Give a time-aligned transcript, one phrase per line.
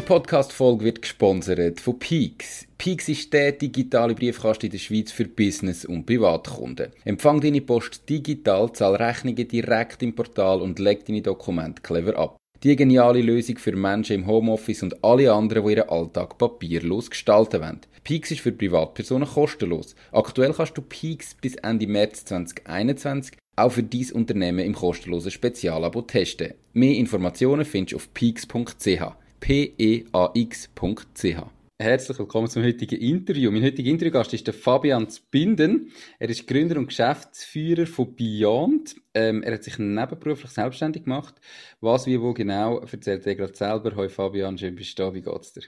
[0.00, 2.66] Die Podcast-Folge wird gesponsert von Peaks.
[2.78, 6.92] Peaks ist der digitale Briefkasten in der Schweiz für Business- und Privatkunden.
[7.04, 12.38] Empfang deine Post digital, zahl Rechnungen direkt im Portal und leg deine Dokumente clever ab.
[12.62, 17.60] Die geniale Lösung für Menschen im Homeoffice und alle anderen, die ihren Alltag papierlos gestalten
[17.60, 17.80] wollen.
[18.02, 19.94] Peaks ist für Privatpersonen kostenlos.
[20.12, 26.00] Aktuell kannst du Peaks bis Ende März 2021 auch für dein Unternehmen im kostenlosen Spezialabo
[26.00, 26.54] testen.
[26.72, 29.02] Mehr Informationen findest du auf peaks.ch
[29.40, 31.36] peax.ch.
[31.78, 33.50] Herzlich willkommen zum heutigen Interview.
[33.50, 35.90] Mein heutiger Interviewgast ist der Fabian Zbinden.
[36.18, 38.96] Er ist Gründer und Geschäftsführer von Beyond.
[39.14, 41.36] Ähm, er hat sich nebenberuflich selbstständig gemacht.
[41.80, 43.96] Was, wie, wo genau, erzählt er gerade selber.
[43.96, 45.14] Hallo Fabian, schön bist du da.
[45.14, 45.62] Wie geht's dir?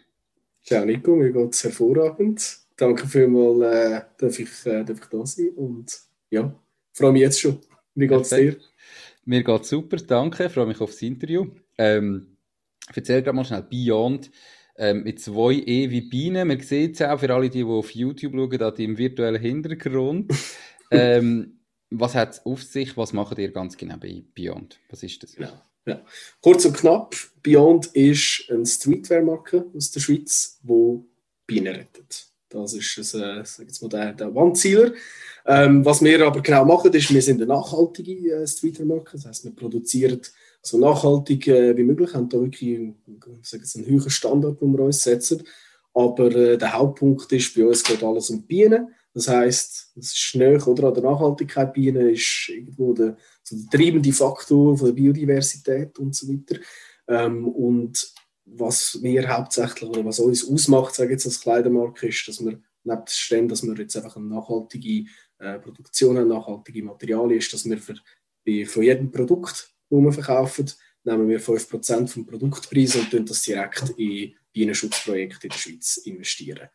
[0.63, 2.59] Ciao Nico, mir geht's hervorragend.
[2.77, 5.99] Danke vielmals, äh, dass ich, äh, darf ich da sein und
[6.31, 6.55] ja,
[6.93, 7.59] freue mich jetzt schon.
[7.95, 8.61] Wie geht's Perfekt.
[8.61, 8.67] dir?
[9.25, 10.45] Mir geht's super, danke.
[10.45, 11.47] Ich freue mich auf das Interview.
[11.79, 12.32] Ähm,
[12.97, 14.31] erzähl gerade mal schnell Beyond
[14.77, 16.49] ähm, mit zwei E wie Bienen.
[16.49, 20.33] Man sieht es auch für alle, die, die auf YouTube schauen, da im virtuellen Hintergrund.
[20.91, 21.59] ähm,
[21.91, 22.97] was hat es auf sich?
[22.97, 24.81] Was macht ihr ganz genau bei Beyond?
[24.89, 25.37] Was ist das?
[25.37, 26.03] Ja, ja.
[26.41, 31.01] Kurz und knapp: Beyond ist eine Streetwear-Marke aus der Schweiz, die
[31.47, 32.27] Bienen rettet.
[32.49, 34.93] Das ist ein, äh, sag jetzt mal der, der Wandzieler.
[35.45, 39.13] Ähm, was wir aber genau machen, ist, wir sind eine nachhaltige äh, Streetwear-Marke.
[39.13, 40.21] Das heißt, wir produzieren
[40.63, 45.03] so nachhaltig äh, wie möglich, haben da wirklich einen, einen höheren Standard, den wir uns
[45.03, 45.43] setzen.
[45.93, 48.89] Aber äh, der Hauptpunkt ist, bei uns geht alles um Bienen.
[49.13, 51.73] Das heißt, es ist näher oder, an der Nachhaltigkeit.
[51.73, 56.61] Bienen ist irgendwo der, so der treibende Faktor von der Biodiversität und so weiter.
[57.09, 58.13] Ähm, und
[58.45, 62.61] was wir hauptsächlich oder was uns ausmacht, sage ich jetzt als Kleidermarke, ist, dass wir
[62.85, 67.69] nebst dem, dass wir jetzt einfach eine nachhaltige äh, Produktion haben, nachhaltige Materialien, ist, dass
[67.69, 67.95] wir für,
[68.45, 70.71] für jedem Produkt die wir verkaufen,
[71.05, 76.69] nehmen wir 5% vom Produktpreis und tun das direkt in Bienenschutzprojekte in der Schweiz investieren,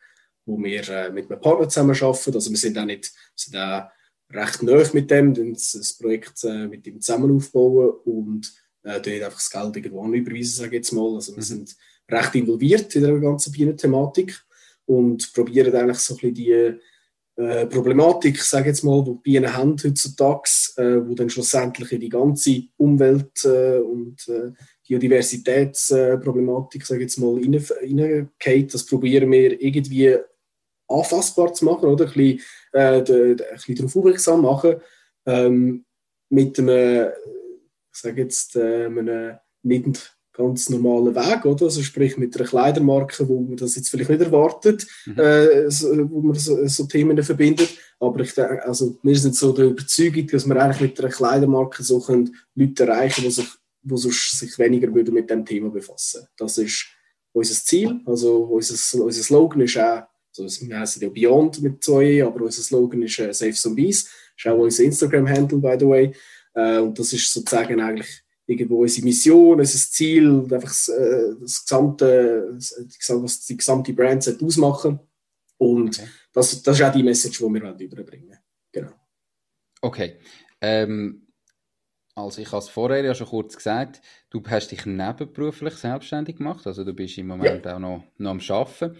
[0.44, 2.34] wo wir äh, mit einem Partner zusammen arbeiten.
[2.34, 3.88] Also wir sind auch nicht, sind auch
[4.30, 8.52] recht neu mit dem, das Projekt äh, mit ihm zusammen aufbauen und
[8.82, 11.14] äh, einfach das Geld irgendwo überweisen, sage ich jetzt mal.
[11.14, 11.46] Also wir mhm.
[11.46, 11.76] sind
[12.10, 14.38] recht involviert in der ganzen Bienenthematik
[14.86, 16.78] und probieren eigentlich so ein bisschen die
[17.38, 22.08] äh, Problematik, sage jetzt mal, die Bienen haben heutzutage, äh, wo dann schlussendlich in die
[22.08, 24.50] ganze Umwelt- äh, und äh,
[24.86, 28.74] Biodiversitätsproblematik, sage jetzt mal, reingeht.
[28.74, 30.16] Das probieren wir irgendwie
[30.88, 32.06] anfassbar zu machen, oder?
[32.06, 32.40] Ein bisschen,
[32.72, 34.76] äh, de, de, ein bisschen darauf aufmerksam machen.
[35.24, 35.84] Ähm,
[36.30, 37.12] mit einem,
[37.92, 41.64] sage jetzt, äh, einem nicht ganz normalen Weg, oder?
[41.64, 45.18] Also sprich mit einer Kleidermarke, wo man das jetzt vielleicht nicht erwartet, mhm.
[45.18, 47.70] äh, so, wo man so, so, Themen verbindet.
[47.98, 51.82] Aber ich denke, also wir sind so der Überzeugung, dass wir eigentlich mit einer Kleidermarke
[51.82, 53.48] so können Leute erreichen, die sich,
[53.82, 56.28] die sonst sich weniger würden mit dem Thema befassen.
[56.36, 56.86] Das ist
[57.32, 58.00] unser Ziel.
[58.06, 60.04] Also unser, unser Slogan ist auch,
[60.38, 64.04] also wir heißen ja Beyond mit zwei E, aber unser Slogan ist äh, Safe Zombies.
[64.04, 66.12] Das ist auch unser Instagram-Handle, by the way.
[66.54, 71.64] Äh, und das ist sozusagen eigentlich irgendwo unsere Mission, unser Ziel, einfach das, äh, das
[71.64, 74.98] gesamte, was die gesamte Brand ausmachen
[75.58, 76.08] Und okay.
[76.32, 78.38] das, das ist auch die Message, die wir überbringen
[78.72, 78.92] Genau.
[79.82, 80.18] Okay.
[80.60, 81.26] Ähm,
[82.14, 84.00] also ich habe es vorher ja schon kurz gesagt,
[84.30, 87.76] du hast dich nebenberuflich selbstständig gemacht, also du bist im Moment ja.
[87.76, 88.96] auch noch, noch am Arbeiten.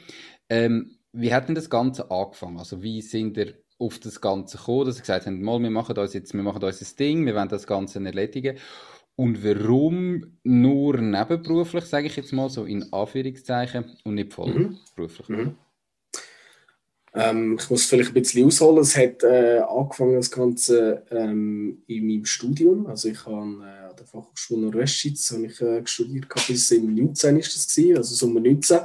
[0.48, 2.58] Ähm, wie hat denn das Ganze angefangen?
[2.58, 5.96] Also wie sind ihr auf das Ganze gekommen, dass ihr gesagt habt, mal, wir machen
[5.96, 8.58] uns jetzt, wir machen uns das Ding, wir wollen das Ganze erledigen.
[9.18, 15.28] Und warum nur nebenberuflich, sage ich jetzt mal so in Anführungszeichen, und nicht vollberuflich?
[15.28, 15.36] Mhm.
[15.36, 15.54] Mhm.
[17.14, 18.78] Ähm, ich muss vielleicht ein bisschen ausholen.
[18.78, 22.86] Es hat äh, angefangen, das Ganze ähm, in meinem Studium.
[22.86, 27.38] Also ich habe äh, an der Fachhochschule Nordwestschweiz habe ich, äh, studiert, bis im 19
[27.38, 28.78] ist das gewesen, also Sommer 19.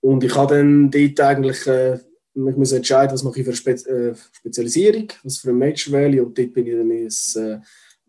[0.00, 1.94] Und ich habe dann dort eigentlich äh,
[2.34, 5.92] ich muss entscheiden, was mache ich für eine Spe äh, Spezialisierung, was für ein Major
[5.92, 6.24] wähle.
[6.24, 7.36] Und dort bin ich dann ins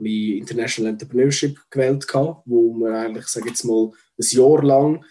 [0.04, 5.04] wie International Entrepreneurship gewählt, gehabt, wo man eigentlich, sage jetzt mal, ein Jahr lang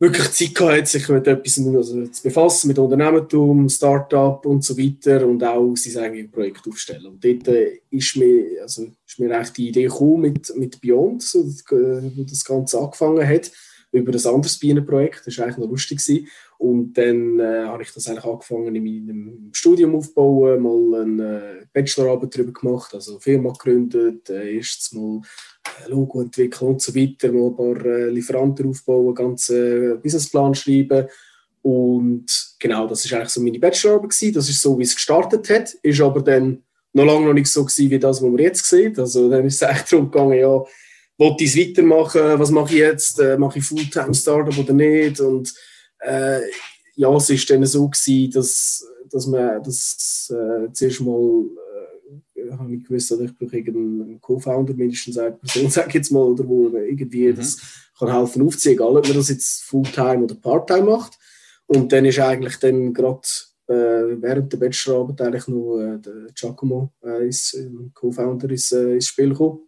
[0.00, 5.26] wirklich Zeit gehabt sich mit etwas also zu befassen, mit Unternehmertum, Startup und so weiter
[5.26, 7.06] und auch sein eigenes Projekt aufstellen.
[7.06, 11.22] Und dort äh, ist, mir, also ist mir eigentlich die Idee gekommen mit, mit Beyond,
[11.22, 13.52] so, äh, wo das Ganze angefangen hat.
[13.92, 15.26] über ein anderes Bienenprojekt.
[15.26, 15.98] Das war eigentlich noch lustig.
[15.98, 16.26] Gewesen.
[16.60, 21.66] Und dann äh, habe ich das eigentlich angefangen in meinem Studium aufbauen, mal eine äh,
[21.72, 25.22] Bachelorarbeit darüber gemacht, also eine Firma gegründet, äh, erstes Mal
[25.64, 31.08] äh, Logo entwickeln und so weiter, mal ein paar äh, Lieferanten aufbauen, ganzen Businessplan schreiben.
[31.62, 32.26] Und
[32.58, 34.34] genau, das war eigentlich so meine Bachelorarbeit gewesen.
[34.34, 37.64] Das ist so, wie es gestartet hat, ist aber dann noch lange noch nicht so
[37.64, 38.98] gewesen, wie das, was man jetzt sieht.
[38.98, 40.62] Also dann ist es eigentlich darum gegangen, ja,
[41.16, 45.54] wollte ich es weitermachen, was mache ich jetzt, äh, mache ich Fulltime-Startup oder nicht und
[46.00, 46.40] äh,
[46.96, 51.46] ja, es war dann so gewesen, dass, dass man das äh, zuerst mal
[52.34, 56.12] äh, habe ich gewusst, dass ich brauche irgendeinen Co-Founder, mindestens eine Person, sage ich jetzt
[56.12, 57.36] mal, oder wo irgendwie mhm.
[57.36, 57.58] das
[57.98, 61.18] kann helfen aufziehen, egal ob man das jetzt Fulltime oder Parttime macht.
[61.66, 63.20] Und dann ist eigentlich dann gerade
[63.68, 68.94] äh, während der Bachelorarbeit eigentlich noch äh, der Giacomo, äh, ist, äh, Co-Founder, ins, äh,
[68.94, 69.60] ins Spiel gekommen.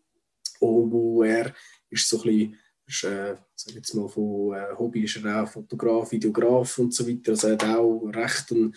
[0.60, 1.54] Und wo er
[1.90, 2.56] ist so ein bisschen
[2.92, 7.06] ist, äh, sag jetzt mal, von äh, Hobby ist er auch Fotograf, Videograf und so
[7.08, 7.32] weiter.
[7.32, 8.74] Also er hat auch recht ein,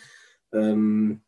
[0.53, 1.21] ähm,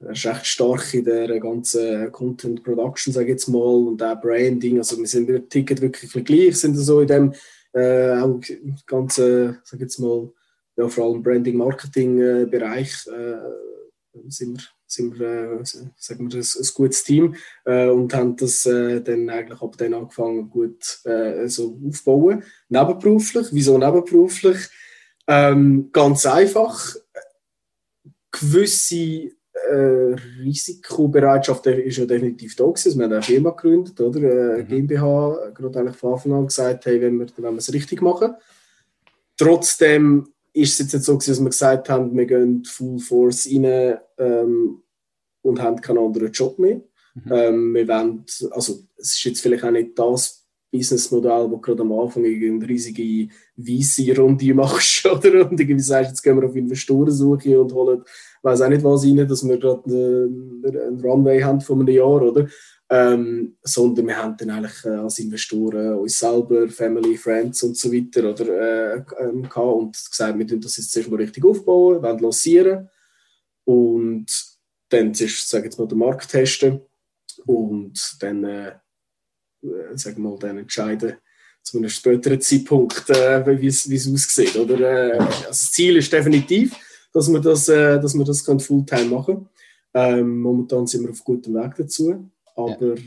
[0.00, 4.20] er ist recht stark in der ganzen Content Production, sage ich jetzt mal, und auch
[4.20, 4.78] Branding.
[4.78, 7.34] Also wir sind mit Ticket wirklich gleich, sind so in dem
[7.72, 8.40] äh, auch
[8.86, 10.32] ganzen, sag ich jetzt mal,
[10.76, 13.38] ja, vor allem Branding Marketing äh, äh,
[14.28, 17.34] sind wir sind wir, äh, sagen wir, ein, ein gutes Team
[17.64, 22.42] äh, und haben das äh, dann eigentlich ab dann angefangen gut äh, so aufbauen.
[22.68, 24.68] Nebenberuflich, wieso nebenberuflich?
[25.26, 26.96] Ähm, ganz einfach,
[28.32, 29.30] gewisse
[29.70, 32.98] äh, Risikobereitschaft ist ja definitiv da gewesen.
[32.98, 34.20] Wir haben eine Firma gegründet, oder?
[34.20, 34.68] Äh, mhm.
[34.68, 38.34] GmbH, gerade eigentlich von Anfang an gesagt, hey, wenn wir, wenn wir es richtig machen.
[39.36, 43.46] Trotzdem ist es jetzt nicht so, gewesen, dass wir gesagt haben, wir gehen Full Force
[43.46, 44.82] rein ähm,
[45.42, 46.80] und haben keinen anderen Job mehr.
[47.14, 47.32] Mhm.
[47.32, 50.40] Ähm, wir wollen, also es ist jetzt vielleicht auch nicht das
[50.72, 55.50] Businessmodell, wo gerade am Anfang eine riesige VC-Runde machst, oder?
[55.50, 58.04] Und irgendwie sagst, jetzt gehen wir auf Investorensuche und holen,
[58.42, 62.22] weiß auch nicht was rein, dass wir gerade einen, einen Runway haben von einem Jahr,
[62.22, 62.48] oder?
[62.92, 67.92] Ähm, sondern wir haben dann eigentlich äh, als Investoren uns selber, Family, Friends und so
[67.92, 72.18] weiter oder, äh, ähm, und gesagt, wir tun das jetzt zuerst mal richtig aufbauen, wollen
[72.18, 72.88] lancieren
[73.64, 74.26] und
[74.88, 76.80] dann zuerst, sage jetzt mal, den Markt testen
[77.46, 78.68] und dann, äh,
[79.62, 81.14] äh sagen wir mal, dann entscheiden,
[81.62, 84.56] zu einem späteren Zeitpunkt, äh, wie es aussieht.
[84.56, 84.80] Oder?
[84.80, 86.74] Äh, also das Ziel ist definitiv,
[87.12, 89.48] dass wir das, äh, dass wir das Fulltime machen können.
[89.92, 92.30] Ähm, momentan sind wir auf gutem Weg dazu.
[92.56, 93.02] Aber ja.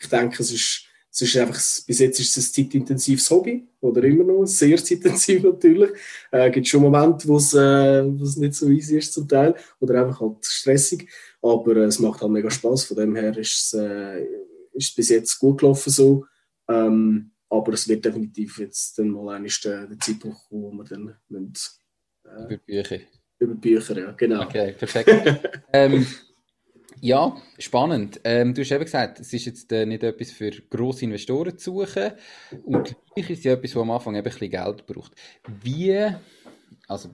[0.00, 1.54] ich denke, es ist, es ist einfach,
[1.86, 5.90] bis jetzt ist es ein zeitintensives Hobby, oder immer noch, sehr zeitintensiv natürlich.
[6.30, 10.02] Es äh, gibt schon Momente, wo es, äh, nicht so easy ist zum Teil, oder
[10.02, 11.08] einfach halt stressig.
[11.40, 12.84] Aber äh, es macht halt mega Spaß.
[12.84, 14.22] Von dem her ist es, äh,
[14.72, 16.26] ist es bis jetzt gut gelaufen so.
[16.68, 20.84] Ähm, aber es wird definitiv jetzt dann mal einmal der, der Zeitpunkt kommen, wo wir
[20.84, 21.54] dann müssen,
[22.24, 22.98] äh, über Bücher.
[23.38, 24.42] Über Bücher, ja, genau.
[24.42, 25.10] Okay, perfekt.
[25.72, 26.06] ähm,
[27.00, 28.20] ja, spannend.
[28.24, 31.72] Ähm, du hast eben gesagt, es ist jetzt äh, nicht etwas für grosse Investoren zu
[31.72, 32.12] suchen
[32.64, 35.12] und gleich ist es ja etwas, wo am Anfang eben ein bisschen Geld braucht.
[35.62, 36.06] Wie,
[36.88, 37.10] also,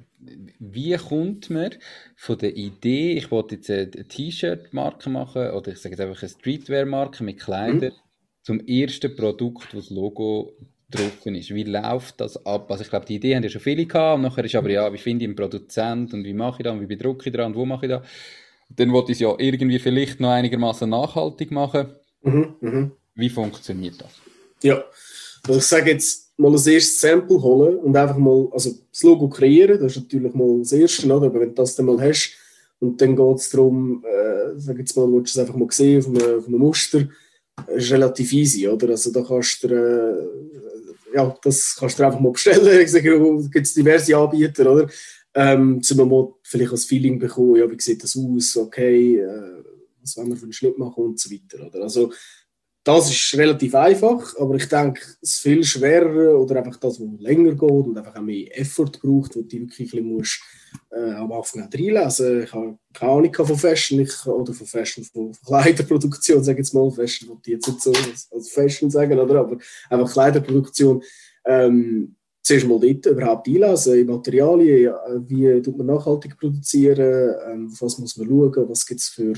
[0.58, 1.74] wie kommt man
[2.16, 6.30] von der Idee, ich wollte jetzt eine T-Shirt-Marke machen oder ich sage jetzt einfach eine
[6.30, 8.42] Streetwear-Marke mit Kleidern, mhm.
[8.42, 10.56] zum ersten Produkt, wo das Logo
[10.92, 11.54] drauf ist.
[11.54, 12.70] Wie läuft das ab?
[12.70, 14.92] Also ich glaube, die Idee haben ja schon viele gehabt und nachher ist aber ja,
[14.92, 17.46] wie finde ich einen Produzent und wie mache ich das und wie bedrucke ich das
[17.46, 18.06] und wo mache ich das?
[18.76, 21.88] Dann wollte ich es ja irgendwie vielleicht noch einigermaßen nachhaltig machen.
[22.22, 22.90] Mhm, mh.
[23.14, 24.12] Wie funktioniert das?
[24.62, 24.84] Ja,
[25.46, 29.28] also ich sage jetzt mal das erste Sample holen und einfach mal also das Logo
[29.28, 29.80] kreieren.
[29.80, 31.26] Das ist natürlich mal das Erste, oder?
[31.26, 32.32] aber wenn du das dann mal hast
[32.80, 36.00] und dann geht es darum, äh, sag jetzt mal, willst du es einfach mal sehen
[36.00, 37.08] auf einem, auf einem Muster,
[37.66, 38.88] das ist relativ easy, oder?
[38.90, 40.52] Also da kannst du äh,
[41.14, 42.66] ja, das kannst du einfach mal bestellen.
[42.82, 44.88] Ich sage, da gibt es diverse Anbieter, oder?
[45.34, 49.64] Ähm, um mal vielleicht ein Feeling bekommen, ja, wie sieht das aus, okay, äh,
[50.00, 51.66] was wollen wir für einen Schnitt machen und so weiter.
[51.66, 51.82] Oder?
[51.82, 52.12] Also,
[52.84, 57.20] das ist relativ einfach, aber ich denke, es ist viel schwerer oder einfach das, was
[57.20, 60.42] länger geht und einfach auch mehr Effort braucht, wo du wirklich ein musst,
[60.90, 65.04] äh, am Anfang auch reinlesen Ich habe keine Ahnung von Fashion ich, oder von Fashion,
[65.04, 66.90] von, Kleiderproduktion, sage ich jetzt mal.
[66.90, 67.92] Fashion wollte ich jetzt nicht so
[68.32, 69.40] als Fashion sagen, oder?
[69.40, 69.58] aber
[69.88, 71.04] einfach Kleiderproduktion.
[71.44, 74.94] Ähm, zuerst mal dort überhaupt einlesen, in Materialien,
[75.26, 79.34] wie tut man nachhaltig produzieren, ähm, was muss man schauen, was gibt es für,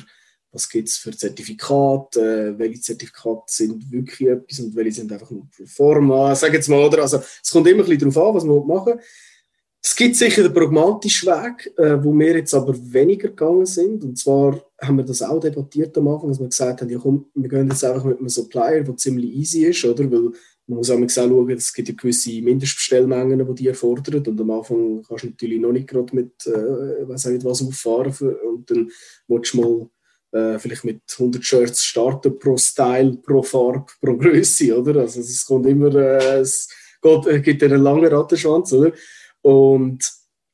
[0.53, 5.47] was gibt's für Zertifikate, äh, welche Zertifikate sind wirklich etwas und welche sind einfach nur
[5.55, 7.03] pro forma, sag mal, oder?
[7.03, 9.01] Also, es kommt immer ein bisschen darauf an, was man machen
[9.87, 14.03] es gibt sicher den pragmatischen Weg, äh, wo wir jetzt aber weniger gegangen sind.
[14.03, 17.27] Und zwar haben wir das auch debattiert am Anfang, dass wir gesagt haben, ja komm,
[17.35, 20.11] wir gehen jetzt einfach mit einem Supplier, der ziemlich easy ist, oder?
[20.11, 20.33] Weil
[20.67, 24.27] man muss auch schauen, es gibt ja gewisse Mindestbestellmengen, die die erfordern.
[24.27, 28.37] Und am Anfang kannst du natürlich noch nicht gerade mit, äh, weiß nicht was auffahren.
[28.47, 28.91] Und dann
[29.29, 29.91] willst du mal
[30.35, 35.03] äh, vielleicht mit 100 Shirts starten pro Style, pro Farbe, pro Größe, oder?
[35.03, 36.69] Also es kommt immer, äh, es
[37.01, 38.93] geht, äh, gibt einen langen Rattenschwanz, oder?
[39.43, 40.03] Und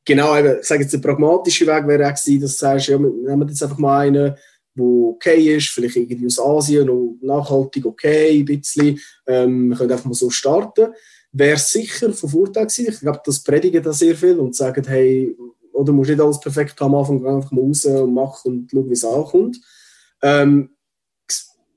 [0.05, 2.99] genau, eben, ich sage jetzt, der pragmatische Weg wäre auch gewesen, dass du sagst, ja,
[2.99, 4.35] nehmen wir jetzt einfach mal einen,
[4.81, 8.99] der okay ist, vielleicht irgendwie aus Asien und nachhaltig okay, ein bisschen.
[9.27, 10.93] Ähm, wir können einfach mal so starten.
[11.33, 12.93] Wäre sicher von Vorteil gewesen.
[12.93, 15.37] Ich glaube, das predigen da sehr viel und sagen, hey,
[15.73, 18.89] oder musst nicht alles perfekt haben, am Anfang einfach mal raus und machen und schauen,
[18.89, 19.61] wie es ankommt.
[20.23, 20.71] Ähm,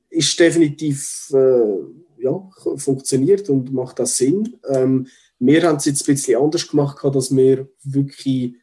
[0.10, 4.58] ist definitiv, äh, ja, funktioniert und macht das Sinn.
[4.70, 5.08] Ähm,
[5.40, 8.56] wir haben es jetzt ein bisschen anders gemacht, dass wir wirklich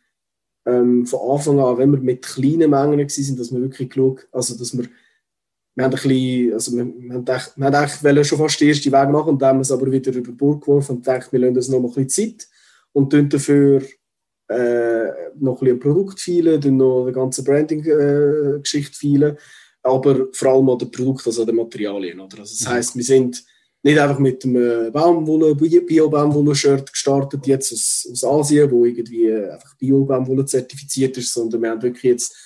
[0.71, 4.57] ähm, von Anfang an, wenn wir mit kleinen Mengen waren, dass wir wirklich geschaut, also
[4.57, 4.85] dass wir,
[5.75, 8.69] wir haben ein bisschen, also wir, wir haben echt, wir haben echt schon fast den
[8.69, 11.33] ersten Weg machen und dann haben wir es aber wieder über Bord geworfen und gedacht,
[11.33, 12.49] wir lassen uns noch mal ein bisschen Zeit
[12.93, 13.83] und tun dafür
[14.49, 15.09] äh,
[15.39, 19.39] noch ein bisschen Produkt feilen, dann noch eine ganze Branding-Geschichte äh, feilen,
[19.83, 22.21] aber vor allem an den Produkt, also an den Materialien.
[22.21, 22.41] Oder?
[22.41, 22.73] Also das mhm.
[22.75, 23.45] heisst, wir sind
[23.83, 30.45] nicht einfach mit einem Baumwolle, Bio-Baumwolle-Shirt gestartet, jetzt aus, aus Asien, wo irgendwie einfach Bio-Baumwolle
[30.45, 32.37] zertifiziert ist, sondern wir haben wirklich jetzt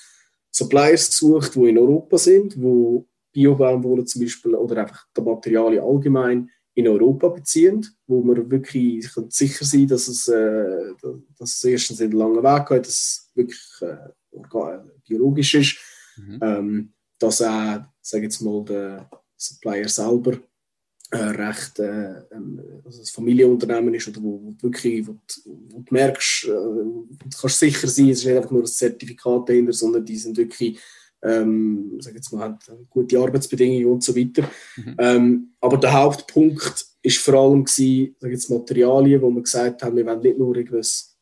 [0.51, 6.49] Suppliers gesucht, die in Europa sind, wo Bio-Baumwolle zum Beispiel oder einfach die Materialien allgemein
[6.73, 10.93] in Europa beziehen, wo man wirklich sicher sein dass es, äh,
[11.37, 14.77] dass es erstens einen langen Weg hat, dass es wirklich äh,
[15.07, 15.77] biologisch ist,
[16.17, 16.39] mhm.
[16.41, 20.37] ähm, dass auch, sage jetzt mal, der Supplier selber
[21.15, 25.85] äh, recht äh, ähm, also ein Familienunternehmen ist oder wo, wo wirklich, wo, wo du
[25.93, 30.05] merkst, äh, du kannst sicher sein, es ist nicht einfach nur ein Zertifikat dahinter, sondern
[30.05, 30.79] die sind wirklich
[31.23, 32.57] ähm, sag jetzt mal,
[32.89, 34.47] gute Arbeitsbedingungen und so weiter.
[34.77, 34.95] Mhm.
[34.99, 39.95] Ähm, aber der Hauptpunkt ist vor allem gewesen, sag jetzt Materialien, wo wir gesagt haben,
[39.95, 41.17] wir wollen nicht nur irgendwas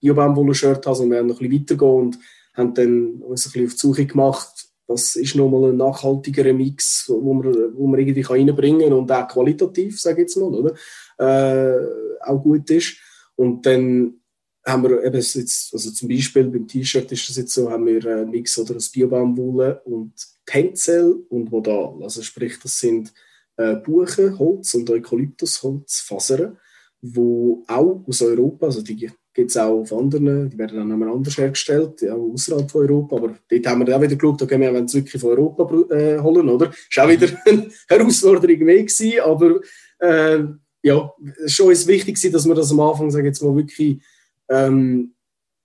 [0.00, 2.18] Bio-Baumwolle-Shirt haben, sondern wir wollen noch ein bisschen weitergehen und
[2.54, 7.06] haben dann uns ein bisschen auf die Suche gemacht, was ist nochmal ein nachhaltigerer Mix,
[7.08, 10.74] wo man, wo man irgendwie reinbringen kann und auch qualitativ, sage ich jetzt mal, oder?
[11.18, 12.96] Äh, auch gut ist.
[13.36, 14.20] Und dann
[14.66, 18.04] haben wir eben jetzt, also zum Beispiel beim T-Shirt ist das jetzt so, haben wir
[18.06, 20.12] einen Mix oder aus Biobaumwolle und
[20.46, 22.02] Tencel und Modal.
[22.02, 23.12] Also sprich, das sind
[23.56, 26.58] äh, Buchen, Holz und Eukalyptusholzfasern,
[27.00, 31.10] die auch aus Europa, also die gibt es auch auf anderen, die werden dann nochmal
[31.10, 33.16] anders hergestellt, auch außerhalb von Europa.
[33.16, 36.20] Aber dort haben wir auch wieder geschaut, okay, wir wollen es wirklich von Europa äh,
[36.20, 36.70] holen, oder?
[36.70, 39.60] Ist auch wieder eine Herausforderung mehr gewesen, aber
[39.98, 40.44] äh,
[40.82, 41.12] ja,
[41.46, 44.00] schon ist wichtig dass wir das am Anfang, sage jetzt mal, wirklich
[44.48, 45.14] ähm,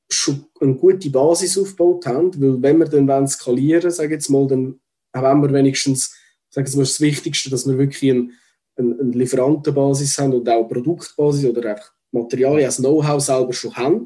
[0.10, 4.80] schon eine gute Basis aufgebaut haben, weil wenn wir dann skalieren sage jetzt mal, dann
[5.14, 6.16] haben wir wenigstens,
[6.50, 8.30] sage jetzt mal, das Wichtigste, dass wir wirklich eine,
[8.78, 13.76] eine, eine Lieferantenbasis haben und auch eine Produktbasis oder einfach Materialien, das Know-how selber schon
[13.76, 14.04] haben,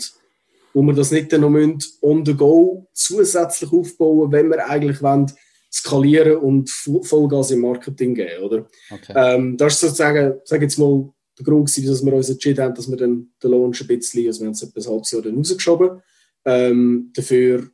[0.73, 5.31] wo wir das nicht dann noch on the go zusätzlich aufbauen, wenn wir eigentlich wollen,
[5.71, 8.67] skalieren und Vollgas im Marketing geben, oder?
[8.91, 9.13] Okay.
[9.15, 12.75] Ähm, das ist sozusagen, sage jetzt mal, der Grund gewesen, dass wir uns entschieden haben,
[12.75, 15.21] dass wir dann den Launch ein bisschen, also wir haben es etwa ein halbes Jahr
[15.23, 16.01] dann rausgeschoben,
[16.45, 17.69] ähm, dafür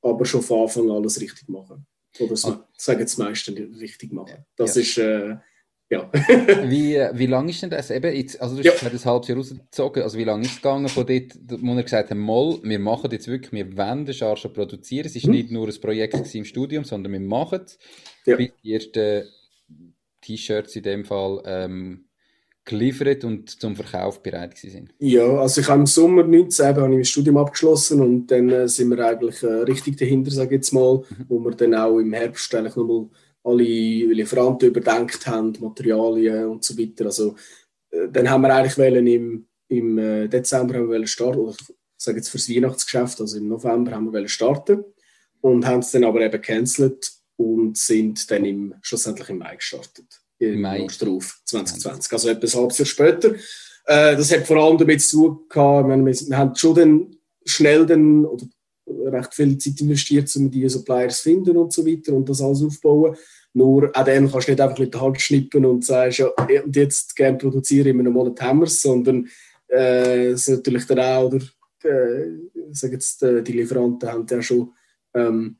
[0.00, 1.86] aber schon von Anfang an alles richtig machen.
[2.18, 2.68] Oder so, ah.
[2.76, 4.44] sagen das meiste richtig machen.
[4.56, 4.82] Das ja.
[4.82, 5.36] ist, äh,
[5.92, 6.10] ja.
[6.64, 8.88] wie, wie lange ist denn das eben jetzt, also du hast ja.
[8.88, 12.10] ein halbes Jahr rausgezogen, also wie lange ist es gegangen von dort, wo wir gesagt
[12.10, 15.32] haben, Moll, wir machen jetzt wirklich, wir wollen den Charge produzieren, es ist mhm.
[15.32, 17.78] nicht nur ein Projekt im Studium, sondern wir machen es,
[18.24, 18.36] ja.
[18.36, 19.28] bis die ersten
[20.22, 22.06] T-Shirts in dem Fall ähm,
[22.64, 24.94] geliefert und zum Verkauf bereit sind?
[24.98, 28.66] Ja, also ich habe im Sommer 19 habe ich mein Studium abgeschlossen und dann äh,
[28.66, 31.24] sind wir eigentlich äh, richtig dahinter, sage ich jetzt mal, mhm.
[31.28, 33.08] wo wir dann auch im Herbst eigentlich nochmal
[33.44, 37.06] alle Lieferanten überdenkt haben, Materialien und so weiter.
[37.06, 37.36] Also
[37.90, 41.76] äh, dann haben wir eigentlich wollen im, im äh, Dezember haben wir starten, oder ich
[41.96, 44.84] sage jetzt fürs Weihnachtsgeschäft, also im November haben wir starten
[45.40, 50.22] und haben es dann aber eben cancelled und sind dann im, schlussendlich im Mai gestartet
[50.50, 52.12] im Mai drauf, 2020.
[52.12, 53.34] Also etwas halbes Jahr später.
[53.86, 57.86] Äh, das hat vor allem damit zu tun gehabt, wir, wir haben schon dann schnell
[57.86, 58.46] dann, oder
[59.06, 62.62] recht viel Zeit investiert, um diese Suppliers zu finden und so weiter und das alles
[62.62, 63.16] aufbauen.
[63.54, 66.28] Nur an dem kannst du nicht einfach mit der Hand schnippen und sagst, ja,
[66.64, 69.28] und jetzt gerne produziere in einem Monat Hammers, sondern
[69.68, 71.44] äh, es ist natürlich dann auch, oder,
[71.84, 74.72] äh, jetzt, äh, die Lieferanten haben ja schon
[75.14, 75.56] ähm,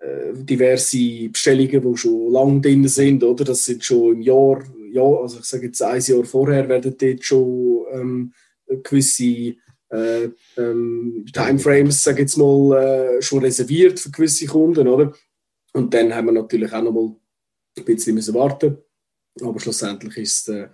[0.00, 3.44] äh, diverse Bestellungen, die schon lange drin sind, oder?
[3.44, 4.62] Das sind schon im Jahr,
[4.92, 8.32] ja, also ich sage jetzt ein Jahr vorher werden dort schon ähm,
[8.82, 9.56] gewisse
[9.90, 12.76] äh, ähm, Timeframes, sage jetzt mal,
[13.18, 15.12] äh, schon reserviert für gewisse Kunden, oder?
[15.72, 17.16] Und dann haben wir natürlich auch noch mal
[17.76, 18.78] ein bisschen müssen warten,
[19.40, 20.68] aber schlussendlich ist äh,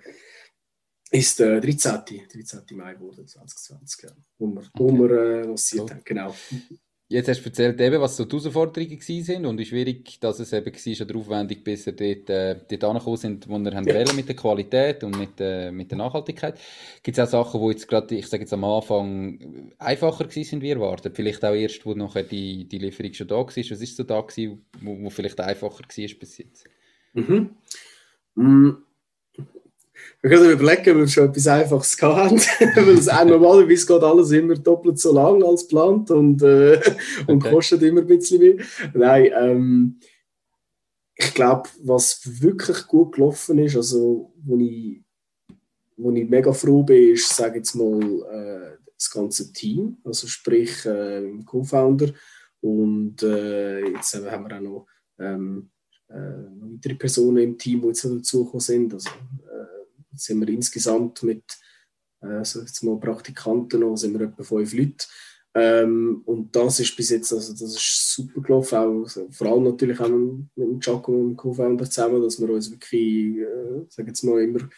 [1.15, 2.01] ist der 13.
[2.33, 2.63] 13.
[2.73, 4.71] Mai wurde 2020, ja, wo wir, okay.
[4.75, 6.35] wo wir äh, lanciert haben, genau.
[7.07, 10.55] Jetzt hast du erzählt, eben, was so die Herausforderungen waren und wie schwierig dass es
[10.55, 13.85] eben war oder aufwendig, bis ihr dort, äh, dort angekommen sind, wo ihr ja.
[13.85, 16.59] wählen mit der Qualität und mit, äh, mit der Nachhaltigkeit.
[17.03, 20.71] Gibt es auch Sachen, die jetzt gerade, ich sage jetzt am Anfang, einfacher sind wie
[20.71, 21.15] erwartet?
[21.15, 23.47] Vielleicht auch erst, wo nachher die, die Lieferung schon da war.
[23.47, 26.65] Was ist so da gewesen, wo, wo vielleicht einfacher war bis jetzt?
[27.13, 27.51] Mhm.
[28.35, 28.71] Mm.
[30.21, 32.39] Wir können überlegen, ob wir schon etwas Einfaches haben,
[32.77, 36.81] weil es auch normalerweise geht alles immer doppelt so lang als geplant und, äh,
[37.27, 37.51] und okay.
[37.51, 38.65] kostet immer ein bisschen mehr.
[38.93, 40.01] Nein, ähm,
[41.17, 45.03] ich glaube, was wirklich gut gelaufen ist, also wo ich,
[45.97, 50.85] wo ich mega froh bin, ist, sage jetzt mal, äh, das ganze Team, also sprich
[50.87, 52.13] äh, Co-Founder
[52.61, 54.87] und äh, jetzt haben wir auch noch
[55.19, 55.71] ähm,
[56.09, 58.95] äh, weitere Personen im Team, die jetzt dazugekommen sind.
[58.95, 59.11] Also,
[60.17, 61.45] sind wir insgesamt mit
[62.23, 65.07] äh, jetzt mal Praktikanten noch, sind wir etwa fünf Leute.
[65.57, 70.01] Ähm, und das ist bis jetzt, also das ist super gelaufen, auch, vor allem natürlich
[70.01, 74.25] auch mit, dem Giacomo und dem Co-Founder zusammen, dass wir uns wirklich, äh, sagen jetzt
[74.25, 74.69] mal, immer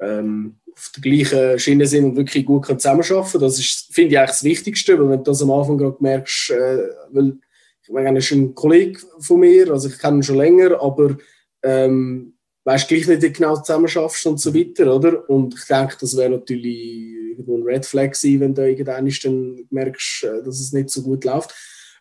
[0.00, 3.42] ähm, auf der gleichen Schiene sind und wirklich gut zusammenarbeiten können.
[3.42, 6.50] Das ist, finde ich, eigentlich das Wichtigste, weil wenn du das am Anfang gerade merkst,
[6.50, 7.38] äh, weil
[7.82, 11.16] ich meine, er ist ein Kollege von mir, also ich kenne ihn schon länger, aber
[11.62, 12.37] ähm,
[12.68, 15.28] weißt gleich nicht genau zusammen schaffst und so weiter, oder?
[15.30, 19.66] Und ich denke, das wäre natürlich irgendwo ein Red Flag sein, wenn du irgendwann dann
[19.70, 21.54] merkst, äh, dass es nicht so gut läuft.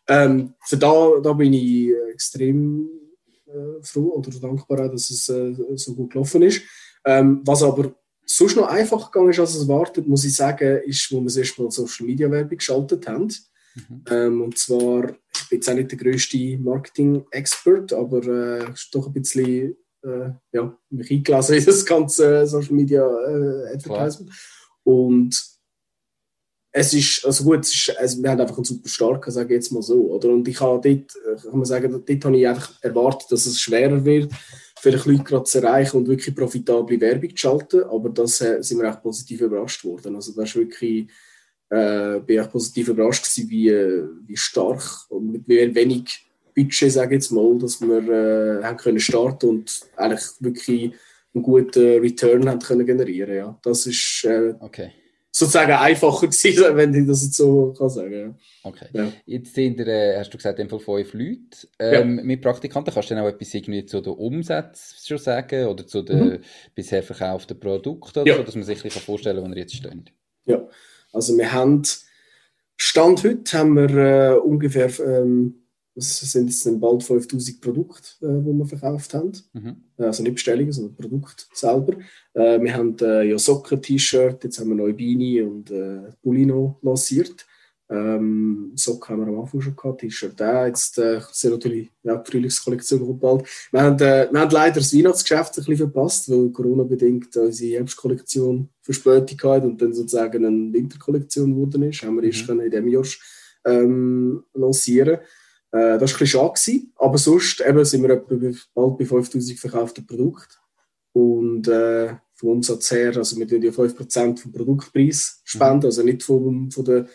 [0.09, 2.89] Ähm, für da, da bin ich extrem
[3.45, 6.61] äh, froh oder dankbar, dass es äh, so gut gelaufen ist.
[7.05, 7.95] Ähm, was aber
[8.25, 11.37] sonst noch einfacher gegangen ist, als es erwartet, muss ich sagen, ist, wo wir das
[11.37, 13.33] erste Mal Social Media Werbung geschaltet haben.
[13.75, 14.03] Mhm.
[14.09, 19.07] Ähm, und zwar, ich bin jetzt auch nicht der größte Marketing-Expert, aber äh, ist doch
[19.07, 24.31] ein bisschen äh, ja, mich eingelassen in das ganze Social Media äh, Advertisement.
[24.31, 24.37] Klar.
[24.83, 25.57] Und
[26.71, 29.61] es ist, also gut, es ist, also wir haben einfach einen super starken, sage ich
[29.61, 30.29] jetzt mal so, oder?
[30.29, 33.59] Und ich habe dort, äh, kann man sagen, dort habe ich einfach erwartet, dass es
[33.59, 34.31] schwerer wird,
[34.79, 38.79] vielleicht Leute gerade zu erreichen und wirklich profitable Werbung zu schalten, aber das äh, sind
[38.79, 40.15] wir auch positiv überrascht worden.
[40.15, 41.09] Also das ist wirklich,
[41.69, 46.26] äh, bin ich positiv überrascht gewesen, wie, wie stark und mit wie wenig
[46.57, 50.91] Budget, sage ich jetzt mal, dass wir äh, haben können starten und eigentlich wirklich
[51.35, 53.35] einen guten Return haben können generieren.
[53.35, 54.91] Ja, das ist äh, okay.
[55.29, 58.39] sozusagen einfacher gewesen, wenn ich das jetzt so kann sagen.
[58.63, 58.87] Okay.
[58.91, 59.13] Ja.
[59.27, 61.67] Jetzt sind ihr, äh, hast du gesagt, in Fall fünf Leute.
[61.77, 62.23] Ähm, ja.
[62.23, 66.01] Mit Praktikanten kannst du dann auch etwas irgendwie zu den Umsätzen schon sagen oder zu
[66.01, 66.39] den mhm.
[66.73, 68.35] bisher verkauften Produkten, ja.
[68.35, 70.11] so, dass man sich ein vorstellen kann, wo ihr jetzt steht.
[70.45, 70.67] Ja,
[71.13, 71.83] also wir haben
[72.77, 75.66] Stand heute haben wir äh, ungefähr ähm,
[75.97, 79.31] das sind jetzt dann bald 5000 Produkte, äh, die wir verkauft haben.
[79.53, 79.77] Mhm.
[79.97, 81.93] Also nicht Bestellungen, sondern Produkte selber.
[82.33, 86.77] Äh, wir haben äh, ja Socken, T-Shirt, jetzt haben wir neue Beine und äh, Bulino
[86.83, 87.47] lanciert.
[87.89, 90.65] Ähm, Socken haben wir am Anfang schon gehabt, T-Shirt auch.
[90.67, 93.47] Jetzt äh, sind natürlich ja, die Frühlingskollektion kommt bald.
[93.71, 98.69] Wir haben, äh, wir haben leider das Weihnachtsgeschäft ein bisschen verpasst, weil Corona-bedingt unsere Herbstkollektion
[98.83, 102.03] Verspätung hatte und dann sozusagen eine Winterkollektion geworden ist.
[102.03, 102.27] Haben wir mhm.
[102.27, 103.05] erst in diesem Jahr
[103.65, 105.17] ähm, lancieren
[105.77, 108.35] äh, das war ein bisschen schade, aber sonst eben sind wir etwa
[108.73, 110.55] bald bei 5000 verkauften Produkten.
[111.13, 115.85] Und äh, vom Umsatz her, also wir tun ja 5% vom Produktpreis spenden, mhm.
[115.85, 117.07] also nicht vom, von der,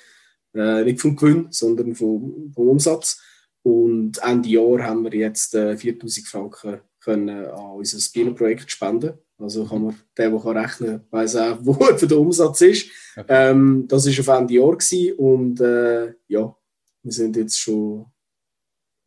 [0.54, 3.20] äh, nicht vom Gewinn, sondern vom, vom Umsatz.
[3.62, 9.12] Und Ende Jahr haben wir jetzt äh, 4000 Franken können an unser Bienenprojekt spenden.
[9.38, 12.90] Also kann man, der, der kann rechnen kann, weiss auch, wo der Umsatz ist.
[13.16, 13.26] Okay.
[13.28, 16.56] Ähm, das war auf Ende Jahr gewesen und äh, ja,
[17.02, 18.06] wir sind jetzt schon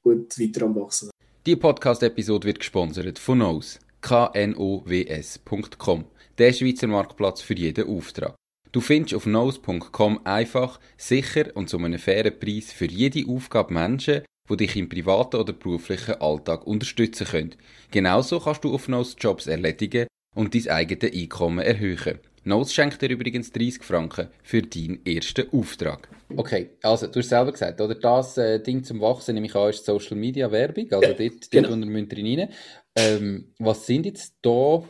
[0.05, 1.09] gut weiter am Wachsen.
[1.47, 6.05] Die Podcast-Episode wird gesponsert von Knows, knows.com,
[6.37, 8.35] der Schweizer Marktplatz für jeden Auftrag.
[8.71, 14.21] Du findest auf knows.com einfach, sicher und zu einem fairen Preis für jede Aufgabe Menschen,
[14.47, 17.55] die dich im privaten oder beruflichen Alltag unterstützen können.
[17.89, 22.19] Genauso kannst du auf Knows Jobs erledigen und dein eigenes Einkommen erhöhen.
[22.47, 26.08] Nose schenkt dir übrigens 30 Franken für deinen ersten Auftrag.
[26.36, 29.84] Okay, also du hast selber gesagt, oder das äh, Ding zum Wachsen, nämlich an, ist
[29.84, 31.69] Social Media Werbung, also ja, dort, genau.
[31.69, 32.49] dort ihr rein.
[32.95, 34.84] Ähm, was sind jetzt da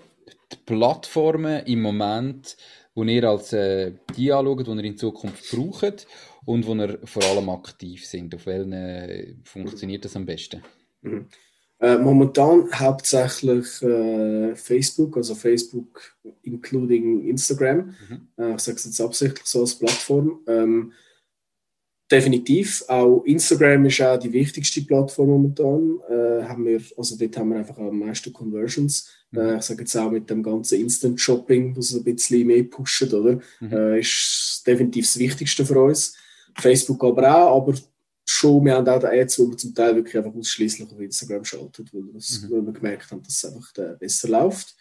[0.52, 2.58] die Plattformen im Moment,
[2.94, 6.08] wo ihr als äh, die anschaut, die ihr in Zukunft braucht
[6.46, 8.36] und wo ihr vor allem aktiv sind?
[8.36, 10.62] Auf welchen äh, funktioniert das am besten?
[11.02, 11.28] Mhm.
[11.80, 17.96] Äh, momentan hauptsächlich äh, Facebook, also Facebook including Instagram.
[18.10, 18.28] Mhm.
[18.38, 20.40] Äh, ich sage es jetzt absichtlich so als Plattform.
[20.48, 20.94] Ähm,
[22.10, 22.84] definitiv.
[22.88, 26.00] Auch Instagram ist auch die wichtigste Plattform momentan.
[26.10, 29.10] Äh, haben wir, also dort haben wir einfach am meisten Conversions.
[29.32, 29.40] Mhm.
[29.40, 33.14] Äh, ich sage jetzt auch mit dem ganzen Instant Shopping, was ein bisschen mehr pusht,
[33.14, 33.40] oder?
[33.60, 33.74] Mhm.
[33.74, 36.16] Äh, ist definitiv das Wichtigste für uns.
[36.58, 37.76] Facebook aber auch, aber
[38.26, 41.46] schon, wir haben auch die Ads, wo wir zum Teil wirklich einfach ausschließlich auf Instagram
[41.46, 42.52] schalten, weil, das, mhm.
[42.52, 44.76] weil wir gemerkt haben, dass es einfach besser läuft.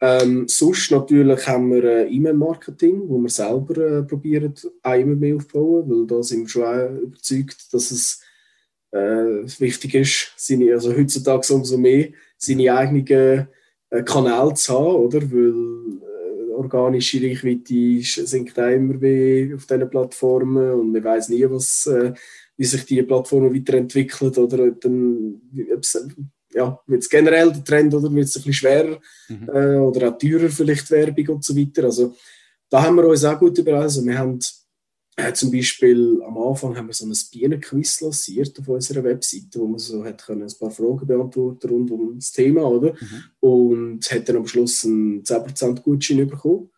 [0.00, 5.36] Ähm, sonst natürlich haben wir äh, E-Mail-Marketing, wo wir selber äh, probieren, auch immer mehr
[5.36, 8.22] aufzubauen, weil da sind wir schon auch überzeugt, dass es
[8.92, 13.48] äh, wichtig ist, seine, also heutzutage umso mehr, seine eigenen
[13.90, 15.20] äh, Kanäle zu haben, oder?
[15.32, 21.44] Weil äh, organische Reichweite sinkt auch immer mehr auf diesen Plattformen und man weiß nie,
[21.50, 22.12] was, äh,
[22.58, 25.40] wie sich die Plattformen weiterentwickeln oder dann,
[26.52, 29.48] ja, wird es generell der Trend oder wird es ein bisschen schwerer mhm.
[29.48, 31.84] äh, oder auch teurer vielleicht Werbung und so weiter.
[31.84, 32.14] Also
[32.68, 33.82] da haben wir uns auch gut überall.
[33.82, 34.40] Also wir haben
[35.16, 39.66] äh, zum Beispiel am Anfang haben wir so ein Bienenquiz lanciert auf unserer Webseite, wo
[39.66, 42.92] man so hat können ein paar Fragen beantworten rund um das Thema, oder?
[42.92, 43.24] Mhm.
[43.40, 46.70] Und hat dann am Schluss einen 10% Gutschein bekommen.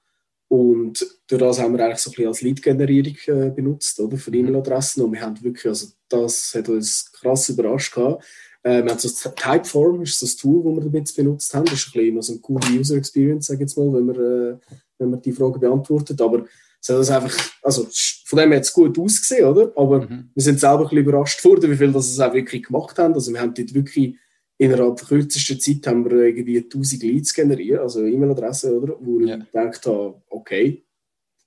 [0.50, 4.16] Und durch das haben wir eigentlich so ein bisschen als Lead-Generierung äh, benutzt, oder?
[4.16, 4.38] Für mhm.
[4.38, 5.02] E-Mail-Adressen.
[5.04, 8.24] Und wir haben wirklich, also das hat uns krass überrascht gehabt
[8.62, 11.64] äh, wir haben so Typeform, ist so das Tool, das wir damit benutzt haben.
[11.64, 14.16] Das ist ein bisschen so eine coole User Experience, sage ich jetzt mal, wenn man,
[14.16, 14.56] äh,
[14.98, 16.20] wenn man die Frage beantwortet.
[16.20, 16.44] Aber
[16.80, 17.88] es hat das einfach, also
[18.26, 19.72] von dem hat es gut ausgesehen, oder?
[19.76, 20.30] Aber mhm.
[20.34, 23.14] wir sind selber ein bisschen überrascht worden, wie viel das es auch wirklich gemacht haben.
[23.14, 24.16] Also wir haben dort wirklich
[24.60, 28.94] innerhalb der kürzesten Zeit haben wir irgendwie 1000 Leads generiert, also E-Mail-Adressen, oder?
[29.00, 29.38] Wo ja.
[29.38, 30.84] ich gedacht habe, okay,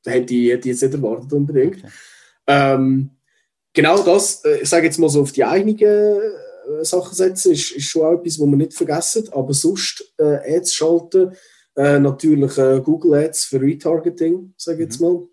[0.04, 1.78] hätte ich, hätte ich jetzt nicht erwartet unbedingt.
[1.78, 1.91] Okay.
[2.47, 3.12] Ähm,
[3.71, 7.71] genau das, äh, ich sage jetzt mal so auf die eigenen äh, Sachen setzen, ist,
[7.73, 9.30] ist schon auch etwas, was man nicht vergessen.
[9.32, 11.34] Aber sonst äh, Ads schalten,
[11.76, 15.08] äh, natürlich äh, Google Ads für Retargeting, sage ich jetzt mhm.
[15.08, 15.28] mal.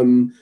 [0.00, 0.32] Ähm,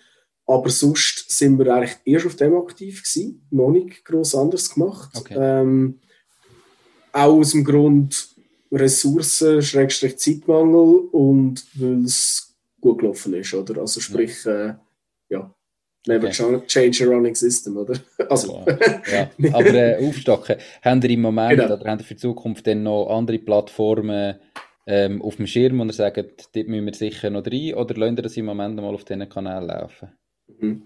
[0.46, 5.10] aber sonst sind wir eigentlich erst auf dem aktiv gewesen, noch nicht groß anders gemacht.
[5.16, 5.34] Okay.
[5.36, 5.98] Ähm,
[7.14, 8.28] auch aus dem Grund
[8.72, 13.80] Ressourcen, Schrägstrich Zeitmangel und weil es gut gelaufen ist, oder?
[13.80, 14.74] Also sprich, äh,
[15.28, 15.54] ja,
[16.06, 16.60] Never okay.
[16.66, 17.94] change a running system, oder?
[18.28, 18.64] Also.
[19.10, 19.30] ja.
[19.54, 20.56] Aber äh, aufstocken.
[20.82, 21.74] Haben ihr im Moment genau.
[21.74, 24.36] oder haben ihr für die Zukunft dann noch andere Plattformen
[24.86, 28.18] ähm, auf dem Schirm, und ihr sagt, dort müssen wir sicher noch rein, oder lasst
[28.18, 30.10] ihr das im Moment mal auf diesen Kanal laufen?
[30.58, 30.82] Mhm.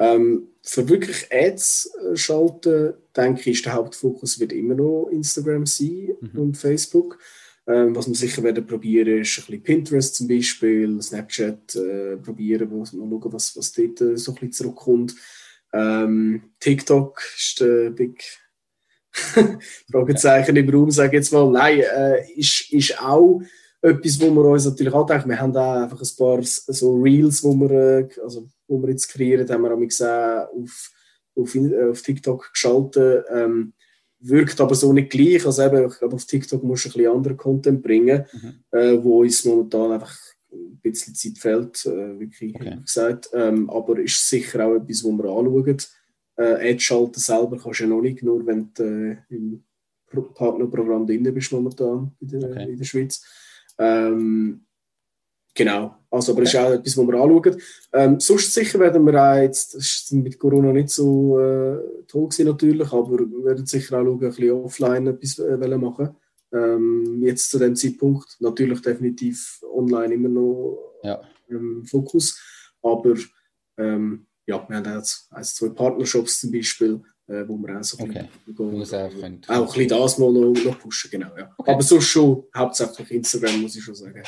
[0.00, 5.66] Ähm, für wirklich Ads äh, schalten, denke ich, ist der Hauptfokus wird immer noch Instagram
[5.66, 6.40] sein mhm.
[6.40, 7.18] und Facebook.
[7.66, 12.70] Ähm, was wir sicher werden probieren, ist ein bisschen Pinterest zum Beispiel, Snapchat äh, probieren,
[12.70, 15.14] wo mal schauen, was, was dort äh, so ein bisschen zurückkommt.
[15.72, 18.24] Ähm, TikTok ist der Big
[19.90, 21.50] Fragezeichen im Raum, sage ich jetzt mal.
[21.50, 23.42] Nein, äh, ist, ist auch
[23.82, 25.28] etwas, wo wir uns natürlich auch denken.
[25.28, 29.08] Wir haben da einfach ein paar so Reels, wo wir, äh, also, wo wir jetzt
[29.08, 30.90] kreieren, haben wir auch auf,
[31.34, 31.56] auf,
[31.90, 33.26] auf TikTok geschaltet.
[33.30, 33.72] Ähm,
[34.20, 35.44] wirkt aber so nicht gleich.
[35.44, 38.78] Also eben, ich glaube, auf TikTok musst du ein bisschen anderen Content bringen, mhm.
[38.78, 40.16] äh, wo uns momentan einfach
[40.52, 42.78] ein bisschen Zeit fehlt, äh, wirklich okay.
[42.84, 43.30] gesagt.
[43.32, 45.76] Ähm, aber ist sicher auch etwas, wo wir anschauen.
[46.36, 49.64] Äh, Ad-Schalten selber kannst du ja noch nicht, nur wenn du äh, im
[50.34, 52.70] Partnerprogramm drin bist momentan in der, okay.
[52.70, 53.24] in der Schweiz.
[53.78, 54.64] Ähm,
[55.54, 57.62] Genau, also, aber es ist auch etwas, was wir anschauen.
[57.92, 62.28] Ähm, sonst sicher werden wir auch jetzt, das ist mit Corona nicht so äh, toll
[62.28, 66.10] gewesen natürlich, aber wir werden sicher auch schauen, ein bisschen offline etwas äh, machen.
[66.52, 71.20] Ähm, jetzt zu dem Zeitpunkt natürlich definitiv online immer noch ja.
[71.48, 72.40] ähm, Fokus,
[72.82, 73.14] aber
[73.76, 77.98] ähm, ja, wir haben jetzt also zwei Partnershops zum Beispiel, äh, wo wir auch so
[77.98, 78.28] ein okay.
[78.46, 81.36] bisschen, auch, auch ein bisschen das mal noch, noch pushen, genau.
[81.36, 81.54] Ja.
[81.56, 81.70] Okay.
[81.70, 84.22] Aber sonst schon hauptsächlich Instagram, muss ich schon sagen.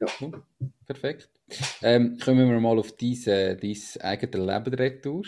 [0.00, 0.30] Ja.
[0.86, 1.28] Perfekt.
[1.82, 5.24] Ähm, kommen wir mal auf dein, dein eigenes Leben retour.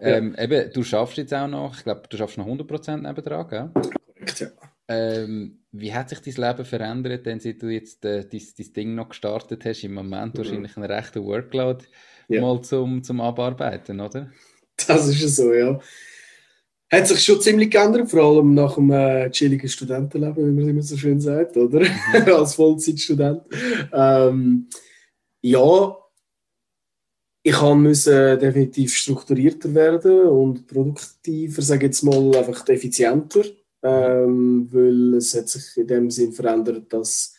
[0.00, 0.44] Ähm, ja.
[0.44, 3.70] eben, du schaffst jetzt auch noch, ich glaube, du schaffst noch 100% nebendran, gell?
[3.74, 4.48] Korrekt, ja.
[4.86, 8.94] Ähm, wie hat sich dein Leben verändert, denn seit du jetzt äh, dein, dein Ding
[8.94, 9.84] noch gestartet hast?
[9.84, 10.38] Im Moment mhm.
[10.38, 11.84] wahrscheinlich einen rechten Workload
[12.28, 12.40] ja.
[12.40, 14.30] mal zum, zum Abarbeiten, oder?
[14.86, 15.78] Das ist so, ja
[16.90, 20.82] hat sich schon ziemlich geändert, vor allem nach einem äh, chilligen Studentenleben, wie man immer
[20.82, 21.80] so schön sagt, oder?
[21.80, 22.32] Mhm.
[22.32, 23.42] Als Vollzeitstudent.
[23.92, 24.68] Ähm,
[25.42, 25.96] ja,
[27.46, 33.44] ich musste definitiv strukturierter werden und produktiver, sage ich jetzt mal, einfach effizienter,
[33.82, 37.34] ähm, weil es hat sich in dem Sinn verändert, dass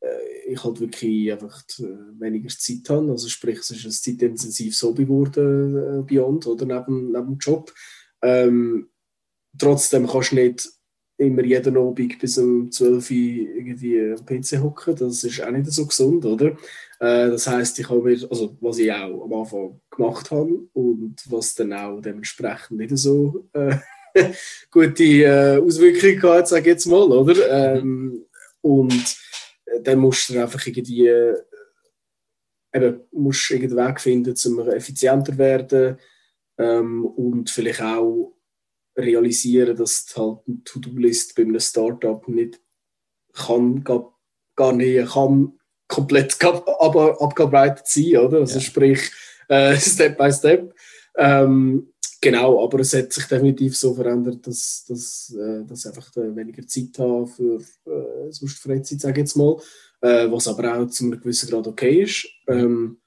[0.00, 3.10] äh, ich halt wirklich einfach äh, weniger Zeit habe.
[3.10, 7.72] Also sprich, es ist ein zeitintensives Hobby geworden, äh, Beyond, oder neben, neben dem Job.
[8.22, 8.88] Ähm,
[9.58, 10.68] trotzdem kannst du nicht
[11.20, 14.96] immer jeden Abend bis um 12 Uhr irgendwie am PC hocken.
[14.96, 16.56] Das ist auch nicht so gesund, oder?
[16.98, 21.16] Äh, das heißt, ich habe mir, also was ich auch am Anfang gemacht habe und
[21.26, 23.76] was dann auch dementsprechend nicht so äh,
[24.70, 27.76] gute äh, Auswirkungen hat, sage ich jetzt mal, oder?
[27.76, 28.24] Ähm,
[28.62, 29.16] und
[29.82, 31.36] dann musst du einfach irgendwie äh,
[32.72, 35.98] eben, musst irgendeinen Weg finden, um effizienter werden
[36.60, 38.36] ähm, und vielleicht auch
[38.96, 42.60] realisieren, dass halt eine To-Do-List bei einem Startup nicht
[43.32, 44.18] kann, gar,
[44.56, 48.40] gar nicht kann komplett ab, abgearbeitet sein, oder?
[48.40, 48.60] Also ja.
[48.60, 49.10] sprich
[49.48, 50.74] äh, Step by Step.
[51.16, 56.66] Ähm, genau, aber es hat sich definitiv so verändert, dass, dass, äh, dass einfach weniger
[56.66, 59.56] Zeit haben für äh, sonst Freizeit, sage ich jetzt mal
[60.00, 62.28] äh, was aber auch zu einem gewissen Grad okay ist.
[62.48, 63.00] Ähm,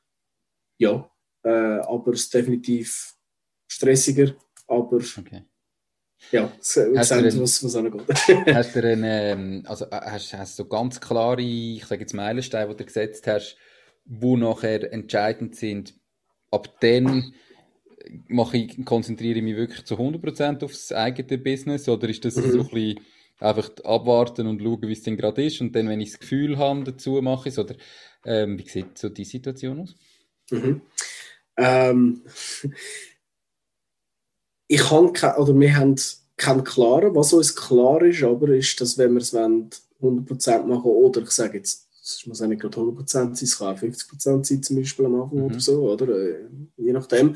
[0.78, 1.10] ja,
[1.44, 3.16] äh, aber es ist definitiv
[3.74, 4.36] stressiger,
[4.68, 5.46] aber okay.
[6.32, 8.02] ja, hast sagt, was, was angeht.
[8.54, 12.70] hast du eine, ähm, also äh, hast, hast du ganz klare, ich sage jetzt Meilensteine,
[12.72, 13.58] die du gesetzt hast,
[14.06, 15.94] wo nachher entscheidend sind,
[16.52, 17.34] ab dann
[18.28, 22.52] mache ich, konzentriere ich mich wirklich zu 100% aufs eigene Business oder ist das mhm.
[22.52, 23.00] so ein bisschen
[23.40, 25.62] einfach abwarten und schauen, wie es denn gerade ist.
[25.62, 27.60] Und dann, wenn ich das Gefühl habe, dazu mache ich es.
[27.60, 27.76] Oder
[28.26, 29.96] ähm, wie sieht so die Situation aus?
[30.52, 30.82] Mhm.
[31.58, 32.22] Ähm,
[34.74, 35.96] ich habe oder wir haben
[36.36, 37.16] keinen klaren.
[37.16, 41.58] Was uns klar ist, aber ist, dass wenn wir es 100% machen oder ich sage
[41.58, 45.06] jetzt, es muss ja nicht gerade 100% sein, es kann auch 50% sein zum Beispiel
[45.06, 45.46] am Anfang mhm.
[45.46, 46.10] oder so, oder?
[46.10, 47.36] Äh, je nachdem.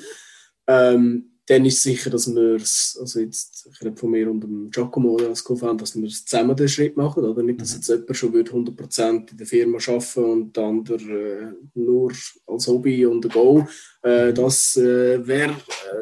[0.65, 4.41] Ähm, dann ist es sicher, dass wir es, also jetzt, ich rede von mir und
[4.41, 7.75] dem Giacomo als Co-Founder, dass wir zusammen den Schritt machen, oder nicht, dass mhm.
[7.77, 12.11] jetzt jemand schon 100% in der Firma arbeiten und der andere äh, nur
[12.47, 13.65] als Hobby und ein Go.
[14.03, 14.35] Äh, mhm.
[14.35, 15.55] das äh, wäre,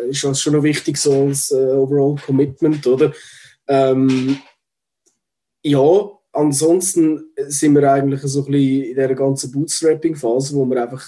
[0.04, 3.14] äh, ist also schon noch wichtig, so als äh, Overall Commitment, oder?
[3.68, 4.40] Ähm,
[5.64, 11.06] ja, ansonsten sind wir eigentlich so ein bisschen in dieser ganzen Bootstrapping-Phase, wo wir einfach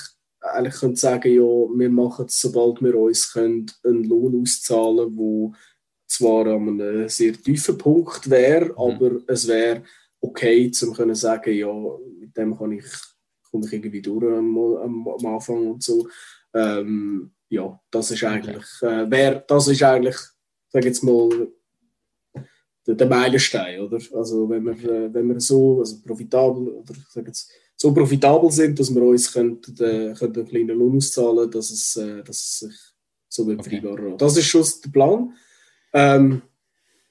[0.54, 5.52] eigentlich können sagen, ja, wir machen es, sobald wir uns können, einen Lohn auszahlen können,
[5.52, 5.60] der
[6.08, 8.78] zwar an einem sehr tiefen Punkt wäre, mhm.
[8.78, 9.84] aber es wäre
[10.22, 11.74] okay, um zu sagen, ja,
[12.20, 12.86] mit dem kann ich,
[13.52, 16.08] komme ich irgendwie durch am, am, am Anfang und so.
[16.54, 19.04] Ähm, ja, das ist eigentlich, okay.
[19.04, 20.18] äh, wär, das ist eigentlich,
[20.70, 21.30] sag jetzt mal,
[22.86, 24.00] der, der Meilenstein, oder?
[24.14, 28.80] Also wenn wir, äh, wenn wir so also profitabel, oder sag jetzt, so profitabel sind,
[28.80, 32.60] dass wir uns könnten, äh, könnten einen kleinen Lohn auszahlen dass es, äh, dass es
[32.60, 32.76] sich
[33.30, 33.82] so wird okay.
[33.82, 35.34] vereinbaren Das ist schon der Plan.
[35.94, 36.42] Ähm,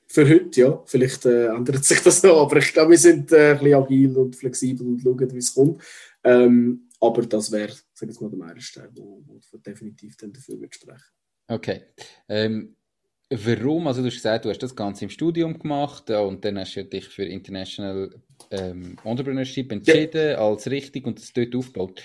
[0.09, 0.83] für heute, ja.
[0.87, 4.17] Vielleicht äh, ändert sich das noch, aber ich glaube, wir sind äh, ein bisschen agil
[4.17, 5.83] und flexibel und schauen, wie es kommt.
[6.25, 10.75] Ähm, aber das wäre, sag ich mal, der Meilenstein, wo, wo definitiv dann dafür wird
[10.75, 11.05] sprechen.
[11.49, 11.83] Okay.
[12.29, 12.77] Ähm,
[13.29, 13.89] Warum?
[13.89, 16.85] Also du hast gesagt, du hast das Ganze im Studium gemacht und dann hast du
[16.85, 18.11] dich für International
[18.53, 20.39] ähm, Entrepreneurship entschieden ja.
[20.39, 22.03] als richtig und das dort aufgebaut.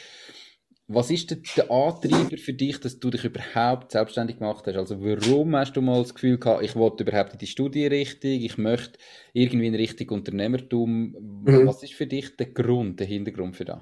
[0.87, 4.75] Was ist denn der Antreiber für dich, dass du dich überhaupt selbstständig gemacht hast?
[4.75, 8.43] Also warum hast du mal das Gefühl gehabt, ich wollte überhaupt in die Studie richtig,
[8.43, 8.99] ich möchte
[9.31, 11.43] irgendwie in Richtung Unternehmertum.
[11.45, 11.67] Mhm.
[11.67, 13.81] Was ist für dich der Grund, der Hintergrund für das?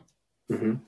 [0.50, 0.82] Mhm.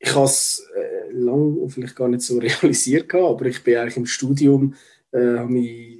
[0.00, 0.66] Ich habe es
[1.12, 4.74] lange vielleicht gar nicht so realisiert, gehabt, aber ich bin eigentlich im Studium,
[5.12, 5.98] äh, habe mich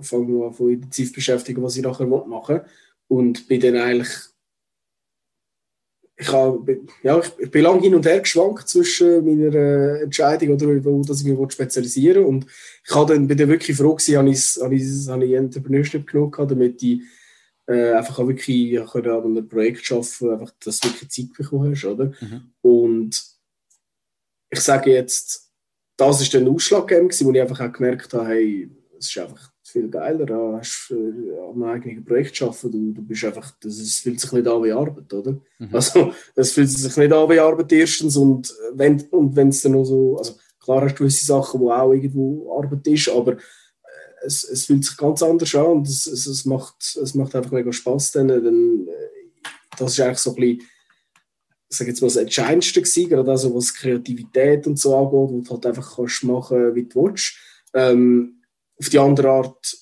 [0.00, 2.64] fange an von intensiv beschäftigen, was ich nachher machen will.
[3.08, 4.10] Und bin dann eigentlich
[6.16, 10.50] ich, habe, ja, ich, ich bin lange hin und her geschwankt zwischen meiner äh, Entscheidung,
[10.50, 12.28] oder, wo dass ich mich spezialisieren will.
[12.28, 12.46] Und
[12.86, 16.06] ich habe dann, bin dann wirklich froh gewesen, habe ich, habe ich, habe ich Entrepreneurship
[16.06, 17.00] genug gehabt, damit ich
[17.66, 21.84] äh, einfach auch wirklich an einem Projekt arbeiten einfach, dass du wirklich Zeit bekommen hast.
[21.84, 22.12] Oder?
[22.20, 22.52] Mhm.
[22.62, 23.33] Und
[24.54, 25.50] ich sage jetzt,
[25.96, 29.88] das ist der Ausschlaggebend, wo ich einfach auch gemerkt habe, hey, es ist einfach viel
[29.88, 33.78] geiler, da hast du äh, an einem eigenen Projekt arbeiten, du, du bist einfach, das,
[33.78, 35.32] das fühlt sich nicht an wie Arbeit, oder?
[35.58, 35.68] Mhm.
[35.72, 39.84] Also, das fühlt sich nicht an wie Arbeit erstens und wenn und es dann noch
[39.84, 43.36] so, also klar hast du gewisse Sachen, wo auch irgendwo Arbeit ist, aber äh,
[44.24, 47.50] es, es fühlt sich ganz anders an und es, es, es, macht, es macht einfach
[47.50, 48.40] mega Spaß dann, äh,
[49.76, 50.62] das ist eigentlich so ein bisschen
[51.74, 55.50] sage jetzt mal, das Entscheidendste gewesen, gerade also was Kreativität und so angeht, wo du
[55.50, 57.34] halt einfach kannst machen, wie du willst.
[57.74, 58.42] Ähm,
[58.78, 59.76] auf die andere Art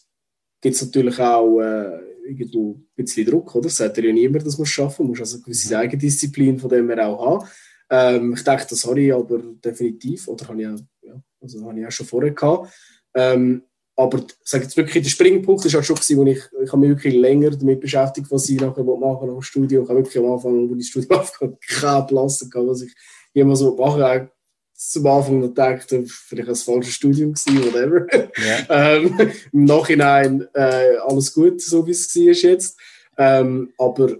[0.60, 3.64] gibt es natürlich auch äh, irgendwo ein bisschen Druck, oder?
[3.64, 5.20] Das sagt ja niemand, dass man es schaffen muss.
[5.20, 5.80] also eine gewisse mhm.
[5.80, 7.48] Eigendisziplin von dem wir auch haben.
[7.90, 11.80] Ähm, ich denke, das habe ich aber definitiv, oder habe ich auch, ja, also habe
[11.80, 12.72] ich auch schon vorher gehabt.
[13.14, 13.62] Ähm,
[13.96, 16.90] aber sage jetzt wirklich, der Springpunkt war halt schon, gewesen, wo ich, ich habe mich
[16.90, 19.84] wirklich länger damit beschäftigt, was ich nachher machen nach dem Studium.
[19.84, 22.94] Ich habe wirklich am Anfang, wo ich das Studium aufgehört habe, Plan gehabt, was ich
[23.34, 24.28] jemals so machen
[24.74, 28.06] zum Anfang noch gedacht, vielleicht ein falsches Studium gewesen, whatever.
[28.38, 28.96] Yeah.
[28.96, 32.78] ähm, Im Nachhinein äh, alles gut, so wie es war jetzt.
[33.16, 34.16] Ähm, aber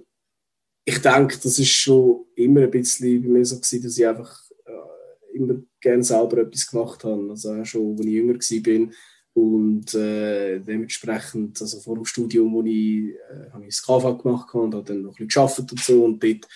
[0.85, 4.39] ich denke, das ist schon immer ein bisschen bei mir so gewesen, dass ich einfach
[4.65, 7.31] äh, immer gerne selber etwas gemacht habe.
[7.31, 8.93] Also schon, als ich jünger war.
[9.35, 14.55] Und äh, dementsprechend, also vor dem Studium, wo ich, äh, habe ich das KV gemacht
[14.55, 16.05] und habe dann noch ein bisschen gearbeitet und so.
[16.05, 16.49] Und dort,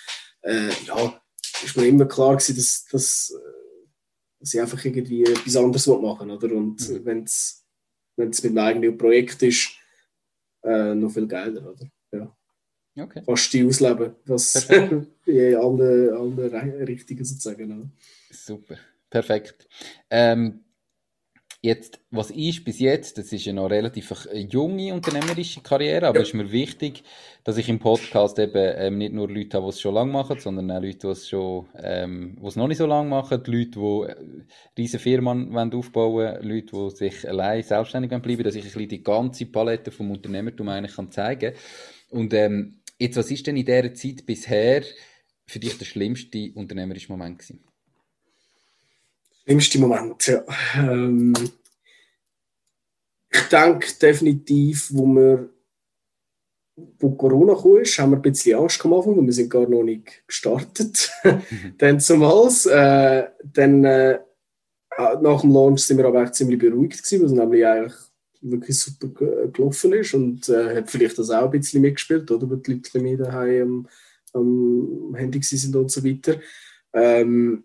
[0.42, 1.22] äh, ja,
[1.64, 3.88] ist mir immer klar gewesen, dass, dass, äh,
[4.40, 6.54] dass ich einfach irgendwie etwas anderes machen will, oder?
[6.54, 7.04] Und mhm.
[7.04, 7.64] wenn es
[8.16, 9.70] mit einem eigenen Projekt ist,
[10.62, 11.90] äh, noch viel geiler, oder?
[12.12, 12.36] Ja.
[12.98, 13.22] Okay.
[13.24, 14.54] Fast die ausleben, was
[15.26, 17.78] in allen, allen Richtungen sozusagen.
[17.78, 17.90] Oder?
[18.30, 18.76] Super,
[19.10, 19.68] perfekt.
[20.10, 20.64] Ähm,
[21.66, 26.28] Jetzt, was ist bis jetzt, das ist ja noch relativ junge unternehmerische Karriere, aber es
[26.28, 26.38] ja.
[26.38, 27.02] ist mir wichtig,
[27.42, 30.38] dass ich im Podcast eben ähm, nicht nur Leute habe, die es schon lange machen,
[30.38, 33.80] sondern auch Leute, die es schon, ähm, die es noch nicht so lange machen, Leute,
[33.80, 34.14] die äh,
[34.78, 39.02] riesige Firmen aufbauen wollen, Leute, die sich allein selbstständig bleiben dass ich ein bisschen die
[39.02, 41.52] ganze Palette vom Unternehmertum eigentlich kann zeigen
[42.10, 44.84] Und ähm, jetzt, was ist denn in dieser Zeit bisher
[45.48, 47.65] für dich der schlimmste unternehmerische Moment gewesen?
[49.46, 50.44] Schlimmste Moment, ja.
[50.74, 51.32] Ähm,
[53.30, 55.48] ich denke definitiv, wo wir
[56.98, 59.82] wo Corona kam, haben wir ein bisschen Angst am Anfang, weil wir sind gar noch
[59.82, 61.10] nicht gestartet.
[61.24, 61.74] Mhm.
[61.78, 62.66] dann zumals.
[62.66, 64.18] Äh, dann äh,
[64.98, 67.94] nach dem Launch sind wir aber ziemlich beruhigt gewesen, weil es nämlich eigentlich
[68.40, 69.08] wirklich super
[69.48, 72.48] gelaufen ist und äh, hat vielleicht das auch ein bisschen mitgespielt, oder?
[72.50, 73.86] Weil die Leute mehr daheim
[74.32, 76.40] am, am Handy sind und so weiter.
[76.92, 77.64] Ähm,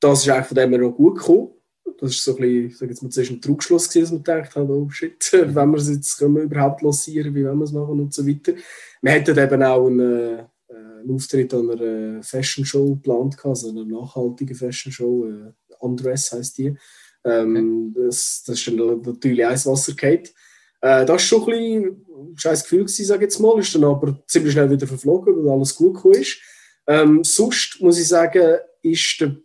[0.00, 1.50] das ist eigentlich von dem her noch gut gekommen.
[1.98, 4.56] Das ist so ein bisschen, sag jetzt mal, zuerst ein Trugschluss gewesen, dass man gedacht
[4.56, 7.72] hat, oh shit, wenn wir es jetzt können wir überhaupt lancieren, wie wollen wir es
[7.72, 8.54] machen und so weiter.
[9.02, 13.84] Wir hatten eben auch einen, äh, einen Auftritt an einer Fashion Show geplant, also einer
[13.84, 16.76] nachhaltigen Fashion Show, äh, Undress heisst die.
[17.24, 18.06] Ähm, okay.
[18.06, 20.32] das, das ist dann natürlich Eiswasser geht.
[20.80, 23.58] Äh, das war schon ein bisschen ein scheiß Gefühl, gewesen, sage ich jetzt mal.
[23.58, 26.38] Ist dann aber ziemlich schnell wieder verflogen, weil alles gut gekommen ist.
[26.86, 29.36] Ähm, sonst muss ich sagen, ist der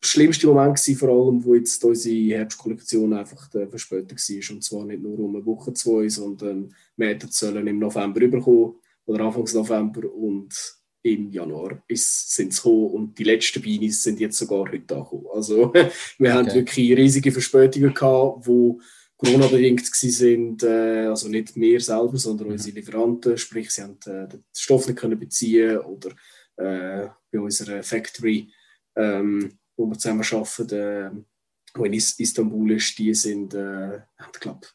[0.00, 4.54] schlimmste Moment war vor allem, wo jetzt unsere Herbstkollektion einfach verspätet war.
[4.54, 8.74] Und zwar nicht nur um eine Woche, zwei, sondern wir hätten sollen im November rüberkommen
[9.06, 10.54] oder Anfangs November und
[11.02, 15.26] im Januar sind sie gekommen und die letzten Beanies sind jetzt sogar heute angekommen.
[15.32, 16.30] Also wir okay.
[16.30, 18.78] haben wirklich riesige Verspätungen gehabt, die
[19.16, 22.52] Corona-bedingt sind, äh, also nicht wir selber, sondern mhm.
[22.52, 26.10] unsere Lieferanten, sprich sie haben äh, den Stoff nicht können beziehen oder
[26.56, 28.52] äh, bei unserer Factory
[28.96, 31.10] ähm, wo wir zusammen arbeiten, äh,
[31.74, 33.98] wo in Istanbul ist, die sind, äh,
[34.32, 34.66] ich glaube,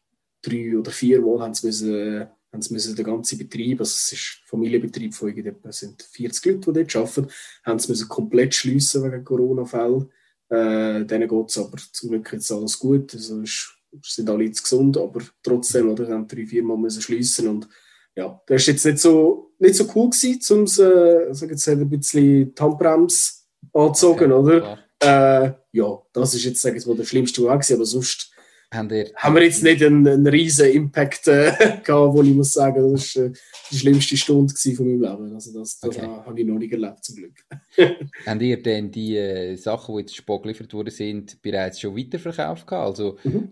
[0.41, 4.11] drei oder vier Mal haben sie müssen, haben sie müssen den ganzen Betrieb, also es
[4.13, 7.27] ist ein Familienbetrieb von etwa sind 40 Leute, die dort arbeiten,
[7.65, 10.11] haben sie müssen komplett schliessen wegen Corona-Fällen.
[10.49, 14.63] Äh, denen geht es aber zum Glück jetzt alles gut, also ist, sind alle jetzt
[14.63, 17.67] gesund, aber trotzdem, oder, haben drei, vier Mal müssen schliessen und
[18.15, 21.89] ja, das ist jetzt nicht so, nicht so cool gewesen, um äh, sag jetzt, ein
[21.89, 23.31] bisschen die Handbremse
[23.73, 24.59] anzuzogen, okay, oder?
[24.59, 24.79] Klar.
[25.03, 28.33] Äh, ja, das ist jetzt, sage ich mal, der schlimmste Moment, aber sonst
[28.73, 31.51] haben, wir jetzt nicht einen, einen riesen Impact äh,
[31.83, 33.31] gehabt, wo ich muss sagen, das war äh,
[33.71, 35.33] die schlimmste Stunde von meinem Leben.
[35.33, 36.07] Also das, das okay.
[36.07, 37.33] habe ich noch nicht erlebt, zum Glück.
[38.25, 42.67] Habt ihr denn die äh, Sachen, die jetzt Sport geliefert worden sind, bereits schon weiterverkauft
[42.67, 42.87] gehabt?
[42.87, 43.49] Also mhm.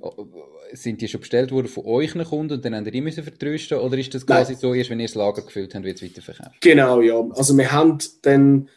[0.74, 3.24] sind die schon bestellt worden von euch nach Kunden und dann habt ihr die müssen
[3.24, 4.60] vertrösten oder ist das quasi Nein.
[4.60, 6.62] so, erst wenn ihr das Lager gefüllt habt, wird es weiterverkauft?
[6.62, 7.24] Genau, ja.
[7.32, 8.70] Also wir haben dann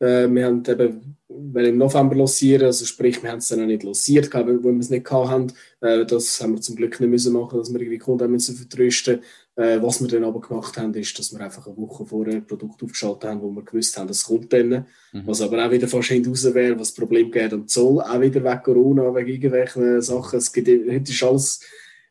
[0.00, 3.66] äh, wir haben eben weil im November losieren, also sprich, wir haben es dann auch
[3.66, 5.52] nicht losiert, wo wir es nicht hatten.
[5.80, 9.20] Äh, das haben wir zum Glück nicht müssen machen, dass wir irgendwie Kunden müssen vertrösten.
[9.56, 12.46] Äh, was wir dann aber gemacht haben, ist, dass wir einfach eine Woche vorher ein
[12.46, 14.86] Produkt aufgeschaltet haben, wo wir gewusst haben, es kommt dann.
[15.12, 15.26] Mhm.
[15.26, 18.42] Was aber auch wieder fast hinten wäre, was das Problem geht am Zoll, auch wieder
[18.44, 20.38] wegen Corona, wegen irgendwelchen Sachen.
[20.38, 21.60] Es gibt, heute ist alles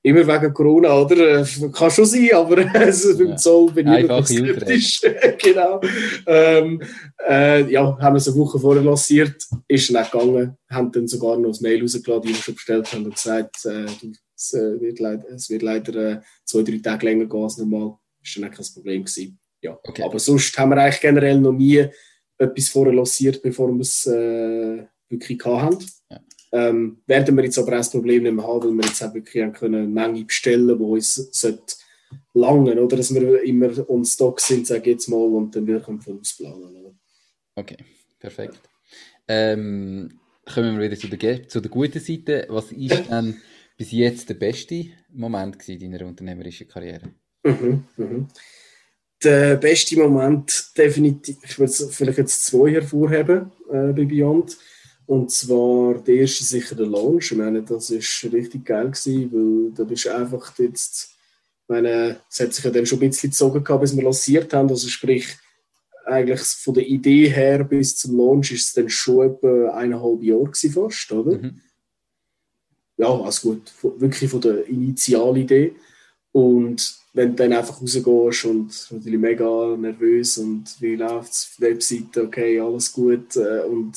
[0.04, 1.42] immer wegen Corona, oder?
[1.42, 5.02] Äh, kann schon sein, aber also beim Zoll bin ich immer skeptisch.
[5.42, 5.82] genau.
[6.28, 6.82] Ähm,
[7.28, 11.08] äh, ja, haben wir es eine Woche vorher lanciert, ist dann auch gegangen, haben dann
[11.08, 13.86] sogar noch ein Mail rausgeladen, die wir schon bestellt haben und gesagt, äh,
[14.36, 17.98] es, äh, wird leider, es wird leider zwei, drei Tage länger gehen als normal.
[18.22, 19.40] Ist dann auch kein Problem gewesen.
[19.62, 19.80] Ja.
[19.84, 20.04] Okay.
[20.04, 21.86] Aber sonst haben wir eigentlich generell noch nie
[22.38, 25.86] etwas vorher lanciert, bevor wir es äh, wirklich hatten.
[26.10, 26.20] Ja.
[26.54, 29.14] Ähm, werden wir jetzt aber auch das Problem nicht mehr haben, weil wir jetzt auch
[29.14, 31.76] wirklich können eine Menge bestellen, die uns sollte
[32.36, 36.04] langen, oder dass wir immer on Stock sind, sage ich jetzt mal, und dann wirklich
[36.04, 36.76] vorausplanen.
[36.76, 36.94] Oder?
[37.56, 37.78] Okay,
[38.20, 38.60] perfekt.
[39.28, 40.20] Ähm,
[40.54, 42.46] kommen wir wieder zu der, zu der guten Seite.
[42.50, 43.42] Was ist denn
[43.76, 47.14] bis jetzt der beste Moment in deiner unternehmerischen Karriere?
[47.44, 48.28] Mhm, mhm.
[49.24, 54.58] Der beste Moment definitiv, ich würde vielleicht jetzt zwei hervorheben äh, bei Beyond.
[55.06, 57.32] Und zwar der erste sicher der Launch.
[57.32, 61.14] Ich meine, das ist richtig geil gewesen, weil da bist einfach jetzt
[61.68, 64.70] meine, es hat sich ja dann schon ein bisschen gezogen gehabt, bis wir lanciert haben.
[64.70, 65.28] Also sprich,
[66.06, 70.52] eigentlich von der Idee her bis zum Launch ist es dann schon etwa eineinhalb Jahre
[70.54, 71.38] fast, oder?
[71.38, 71.62] Mhm.
[72.98, 75.74] Ja, also gut, wirklich von der Initialidee.
[76.32, 82.24] Und wenn du dann einfach rausgehst und natürlich mega nervös und wie läuft es, Webseite,
[82.24, 83.36] okay, alles gut.
[83.36, 83.96] Äh, und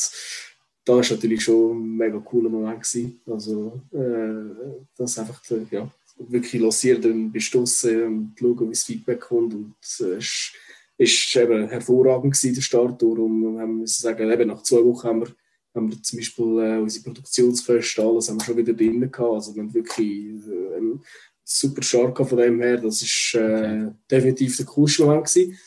[0.87, 2.83] da war natürlich schon ein mega cooler Moment.
[2.83, 3.21] Gewesen.
[3.27, 9.53] Also, äh, das einfach, ja, wirklich lancieren, dann du und schauen, wie das Feedback kommt.
[9.53, 10.53] Und äh, es
[10.97, 13.03] ist eben hervorragend gewesen, der Start.
[13.03, 15.35] Darum haben wir sagen, eben nach zwei Wochen haben wir,
[15.75, 19.19] haben wir zum Beispiel äh, unsere Produktionskosten, alles haben wir schon wieder drin gehabt.
[19.19, 20.99] Also wir haben wirklich äh,
[21.45, 22.79] super stark von dem her.
[22.79, 25.59] Das ist äh, definitiv der coolste Moment gewesen.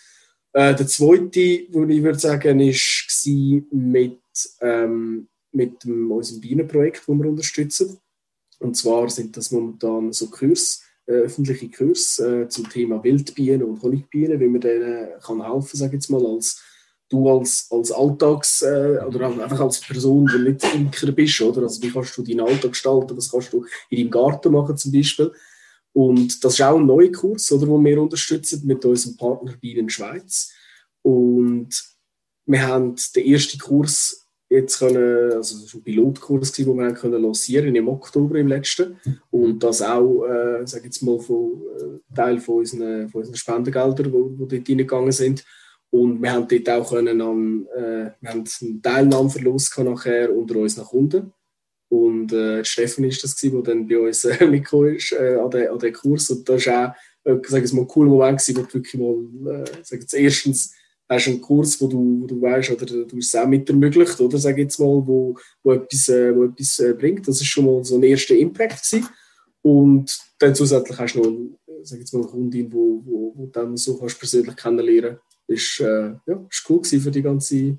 [0.53, 4.19] Äh, der zweite, den ich würde sagen, war mit,
[4.61, 7.97] ähm, mit dem, unserem Bienenprojekt, das wir unterstützen.
[8.59, 13.81] Und zwar sind das momentan so Kurs, äh, öffentliche Kurse äh, zum Thema Wildbienen und
[13.81, 16.61] Honigbienen, wie man denen kann helfen, sage ich jetzt mal, als
[17.09, 21.63] du als, als Alltags- äh, oder einfach als Person, die nicht Imker bist, oder?
[21.63, 24.91] Also wie kannst du deinen Alltag gestalten, was kannst du in deinem Garten machen zum
[24.91, 25.31] Beispiel.
[25.93, 29.89] Und das ist auch ein neuer Kurs, oder, den wir unterstützen mit unserem Partner Bienen
[29.89, 30.51] Schweiz.
[31.01, 31.69] Und
[32.45, 37.21] wir haben den ersten Kurs jetzt können, also das war ein Pilotkurs, den wir können
[37.21, 42.39] lancieren im Oktober im letzten und das auch, äh, sage jetzt mal, von, äh, Teil
[42.39, 45.45] von unseren, von unseren Spendengeldern, die dort reingegangen sind.
[45.91, 50.85] Und wir haben dort auch können an, äh, wir haben einen Teilnahmeverlust nachher unter unseren
[50.85, 51.33] Kunden.
[51.89, 55.49] Und äh, Stefan ist das gewesen, der dann bei uns äh, mitgekommen ist äh, an,
[55.49, 56.29] den, an den Kurs.
[56.29, 58.93] Und das war auch, äh, sage ich mal, ein cooler Moment gewesen, wo du wirklich
[58.93, 60.73] mal, äh, sag jetzt, erstens
[61.09, 63.67] hast du einen Kurs, wo du, wo du weißt, oder du hast es auch mit
[63.67, 67.27] ermöglicht, oder sag jetzt mal, wo, wo etwas, äh, wo etwas äh, bringt.
[67.27, 69.07] Das ist schon mal so ein erster Impact gewesen.
[69.61, 73.75] Und dann zusätzlich hast du noch, sag jetzt mal, eine Kundin, wo, wo, wo dann
[73.75, 75.17] so kannst persönlich kennenlernen.
[75.47, 77.77] Ist, äh, ja, ist cool gewesen für die ganze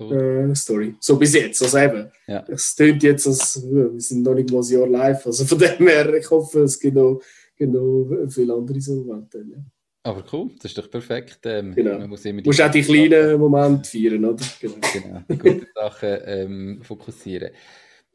[0.00, 0.50] cool.
[0.50, 0.94] äh, Story.
[0.98, 2.10] So bis jetzt, also eben.
[2.26, 2.42] Ja.
[2.48, 5.86] Es klingt jetzt, als wir sind noch nicht mal ein Jahr live, also von dem
[5.86, 7.20] her, ich hoffe, es gibt noch,
[7.54, 9.44] gibt noch viele andere so Momente.
[9.50, 9.58] Ja.
[10.04, 11.40] Aber cool, das ist doch perfekt.
[11.44, 11.98] Ähm, genau.
[11.98, 14.44] Man muss immer die musst auch die kleinen Momente feiern, oder?
[14.60, 17.50] Genau, genau die guten Sachen ähm, fokussieren.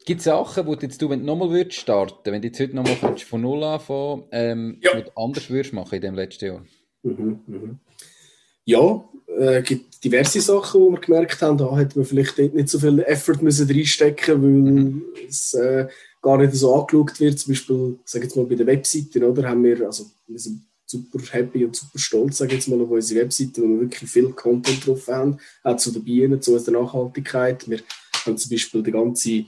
[0.04, 2.60] Gibt es Sachen, wo du jetzt du, wenn du nochmal würdest starten, wenn du jetzt
[2.60, 5.02] heute nochmal von Null anfangen, ähm, ja.
[5.16, 6.64] anders würdest machen in dem letzten Jahr?
[7.02, 7.78] Mhm, mhm.
[8.64, 12.68] Ja, es äh, gibt diverse Sachen, wo wir gemerkt haben, da hätte man vielleicht nicht
[12.68, 15.04] so viel Effort müssen reinstecken weil mhm.
[15.26, 15.88] es äh,
[16.20, 17.38] gar nicht so angeschaut wird.
[17.38, 21.18] Zum Beispiel, sage jetzt mal bei den Webseiten, oder, haben wir, also wir sind super
[21.30, 24.30] happy und super stolz, sage ich jetzt mal, auf unsere Webseite, wo wir wirklich viel
[24.30, 27.68] Content drauf haben, auch zu den Bienen, zu unserer Nachhaltigkeit.
[27.68, 27.80] Wir
[28.24, 29.44] haben zum Beispiel die ganze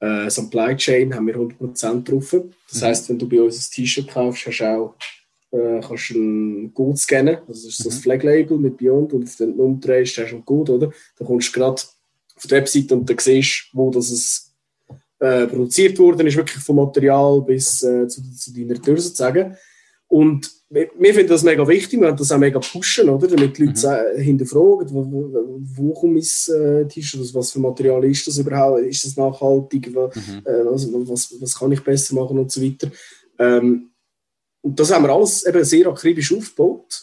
[0.00, 2.36] äh, Supply Chain haben wir 100% drauf.
[2.70, 2.84] Das mhm.
[2.86, 4.94] heißt, wenn du bei uns ein T-Shirt kaufst, hast du auch
[5.50, 8.00] äh, kannst du einen Code scannen, also das ist so ein mhm.
[8.00, 10.92] Flag-Label mit Beyond und wenn du umdrehst, hast du einen Code, oder?
[11.18, 11.80] Dann kommst du gerade
[12.36, 14.54] auf die Webseite und dann siehst wo das es
[15.20, 19.56] äh, produziert wurde, ist wirklich vom Material bis äh, zu, zu deiner Tür sozusagen.
[20.08, 23.28] Und wir, wir finden das mega wichtig, wir haben das auch mega pushen, oder?
[23.28, 24.20] damit die Leute mhm.
[24.20, 25.06] hinterfragen, wo,
[25.76, 30.16] wo, kommt mein äh, T-Shirt, was für Material ist das überhaupt, ist das nachhaltig, was,
[30.16, 30.42] mhm.
[30.44, 32.90] äh, was, was, was, kann ich besser machen und so weiter.
[33.38, 33.90] Ähm,
[34.62, 37.02] und das haben wir alles eben sehr akribisch aufgebaut.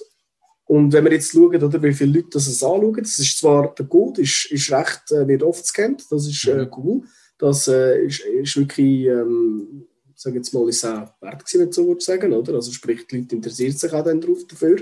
[0.65, 3.85] Und wenn wir jetzt schauen, oder, wie viele Leute das anschauen, das ist zwar, der
[3.85, 6.71] Code ist, ist recht, äh, wird oft gescannt, das ist äh, mhm.
[6.77, 7.01] cool.
[7.37, 9.85] Das äh, ist, ist wirklich ähm,
[10.15, 12.53] sage jetzt mal, ist es auch wert gewesen, wenn so würde sagen, oder?
[12.55, 14.77] Also sprich, die Leute interessieren sich auch dann drauf dafür.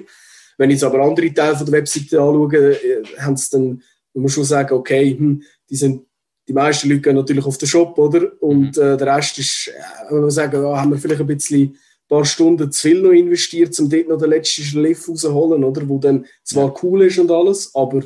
[0.58, 4.24] Wenn ich jetzt aber andere Teile von der Webseite anschaue, äh, haben sie dann, man
[4.24, 6.06] muss schon sagen, okay, hm, die sind,
[6.48, 8.32] die meisten Leute gehen natürlich auf den Shop, oder?
[8.42, 8.84] Und mhm.
[8.84, 11.78] äh, der Rest ist, äh, wenn wir sagen, ja, haben wir vielleicht ein bisschen ein
[12.08, 15.88] paar Stunden zu viel noch investiert, um dort noch den letzten Schliff rauszuholen, oder?
[15.88, 18.04] Wo dann zwar cool ist und alles, aber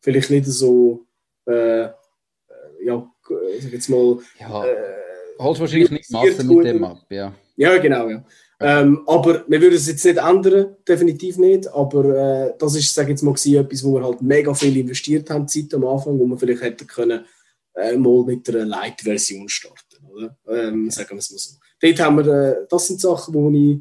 [0.00, 1.06] vielleicht nicht so,
[1.46, 1.90] äh, äh
[2.84, 3.10] ja,
[3.60, 4.64] sag jetzt mal, ja.
[4.64, 5.07] Äh,
[5.38, 7.34] holst wahrscheinlich nicht Masse mit dem ab, ja.
[7.56, 8.24] Ja, genau, ja.
[8.60, 11.68] Ähm, aber wir würden es jetzt nicht ändern, definitiv nicht.
[11.68, 15.30] Aber äh, das ist, sage jetzt mal, gewesen, etwas, wo wir halt mega viel investiert
[15.30, 17.24] haben, Zeit am Anfang, wo wir vielleicht hätten können,
[17.74, 20.36] äh, mal mit einer Light-Version starten, oder?
[20.48, 21.56] Ähm, sagen wir es mal so.
[21.80, 23.76] Dort haben wir, äh, das sind Sachen, wo, ich,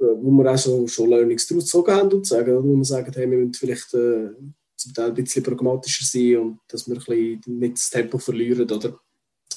[0.00, 3.12] äh, wo wir auch so, schon Learnings daraus gezogen haben und sagen, wo wir sagen,
[3.14, 4.30] hey, wir müssen vielleicht äh,
[4.76, 8.68] zum Teil ein bisschen pragmatischer sein und dass wir ein bisschen nicht das Tempo verlieren,
[8.68, 8.98] oder?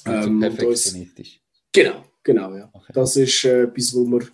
[0.06, 1.40] Ähm, perfektionistisch.
[1.72, 2.70] Genau, genau, ja.
[2.72, 2.92] Okay.
[2.92, 4.28] Das ist äh, etwas, wo man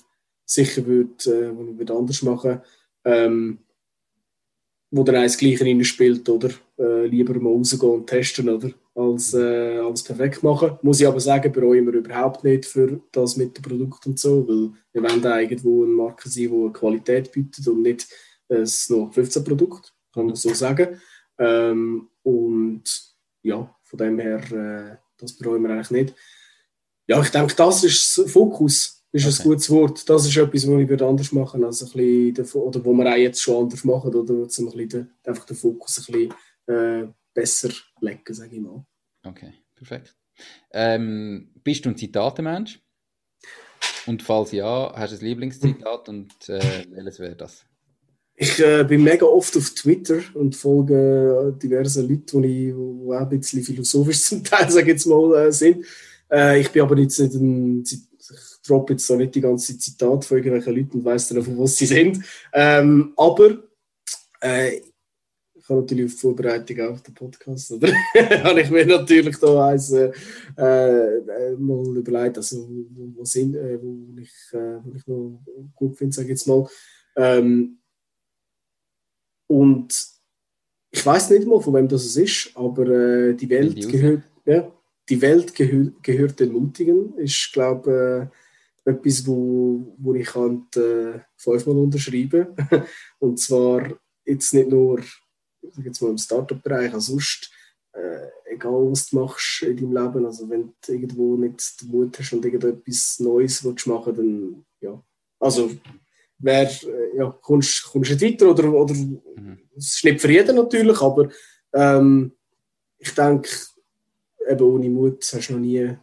[0.45, 2.61] sicher wird, äh, wo man anders machen
[3.05, 3.59] ähm,
[4.93, 6.51] wo dann eins Gleiche spielt, oder?
[6.77, 8.71] Äh, lieber mal rausgehen und testen, oder?
[8.95, 10.79] als äh, alles perfekt machen.
[10.83, 14.47] Muss ich aber sagen, bereuen wir überhaupt nicht für das mit dem Produkt und so,
[14.47, 18.09] weil wir wollen da irgendwo eine Marke sein, die Qualität bietet und nicht
[18.49, 21.01] ein noch 15 Produkt, kann man so sagen.
[21.39, 22.83] Ähm, und
[23.43, 26.15] ja, von dem her, äh, das bereuen wir eigentlich nicht.
[27.07, 29.37] Ja, ich denke, das ist Fokus ist okay.
[29.43, 30.09] ein gutes Wort.
[30.09, 33.17] Das ist etwas, was ich anders machen würde, als ein bisschen, oder wo wir auch
[33.17, 36.35] jetzt schon anders machen, oder zum ein bisschen einfach den Fokus ein bisschen
[36.67, 38.85] äh, besser legen, sage ich mal.
[39.25, 40.15] Okay, perfekt.
[40.73, 42.81] Ähm, bist du ein Zitatemensch?
[44.07, 47.67] Und falls ja, hast du ein Lieblingszitat und äh, welches wäre das?
[48.43, 53.63] Ich äh, bin mega oft auf Twitter und folge diversen Leuten, die, auch ein bisschen
[53.63, 55.85] philosophisch zum Teil, sage jetzt mal, äh, sind.
[56.33, 60.25] Äh, ich bin aber jetzt nicht ein ich droppe jetzt so nicht die ganze Zitat
[60.25, 62.25] von irgendwelchen Leuten und weiss dann, von was sie sind.
[62.55, 63.59] Ähm, aber
[64.41, 67.93] äh, ich habe natürlich auf Vorbereitung auf den Podcast, oder?
[68.43, 70.13] habe ich mir natürlich da eins äh,
[70.57, 75.43] äh, mal überlegt, also wo, wo, sind, äh, wo, ich, äh, wo ich noch
[75.75, 76.67] gut finde, sage ich jetzt mal.
[77.17, 77.80] Ähm,
[79.51, 80.07] und
[80.93, 84.73] ich weiß nicht mal, von wem das ist, aber äh, die Welt die gehört, ja,
[85.09, 87.19] die Welt gehör, gehört den Mutigen.
[87.19, 88.31] Ist, glaube
[88.87, 92.47] äh, etwas, wo, wo ich kann, äh, fünfmal unterschreiben
[93.19, 93.93] Und zwar
[94.25, 95.01] jetzt nicht nur
[95.83, 97.51] jetzt mal im Startup-Bereich, auch sonst,
[97.93, 102.17] äh, egal was du machst in deinem Leben, also wenn du irgendwo nicht den Mut
[102.17, 105.03] hast und irgendetwas Neues willst machen dann ja,
[105.41, 105.73] also
[106.41, 109.59] wer, äh, ja, kommst, kommst nicht weiter oder, oder mhm.
[109.77, 111.29] es ist nicht für jeden natürlich, aber
[111.73, 112.33] ähm,
[112.99, 113.49] ich denke,
[114.49, 115.97] eben ohne Mut hast du noch nie,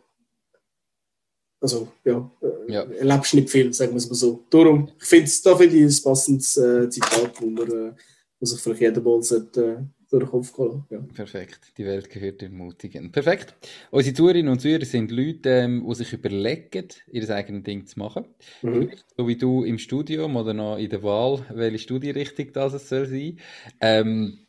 [1.60, 2.84] also ja, äh, ja.
[2.84, 4.44] erlebst nicht viel, sagen wir es mal so.
[4.50, 7.94] Darum, ich finde da finde ich ein passendes äh, Zitat, wo, man, äh,
[8.40, 11.00] wo sich vielleicht jeder mal sollte, äh, durch den Kopf gehen ja.
[11.14, 13.12] Perfekt, die Welt gehört den Mutigen.
[13.12, 13.56] Perfekt.
[13.92, 18.26] Unsere Zuhörerinnen und Zuhörer sind Leute, ähm, die sich überlegen, ihr eigenes Ding zu machen.
[18.62, 18.92] Mhm.
[19.18, 23.40] So wie du im Studium oder noch in der Wahl, welche Studierichtung das soll sein.
[23.82, 24.40] Ähm,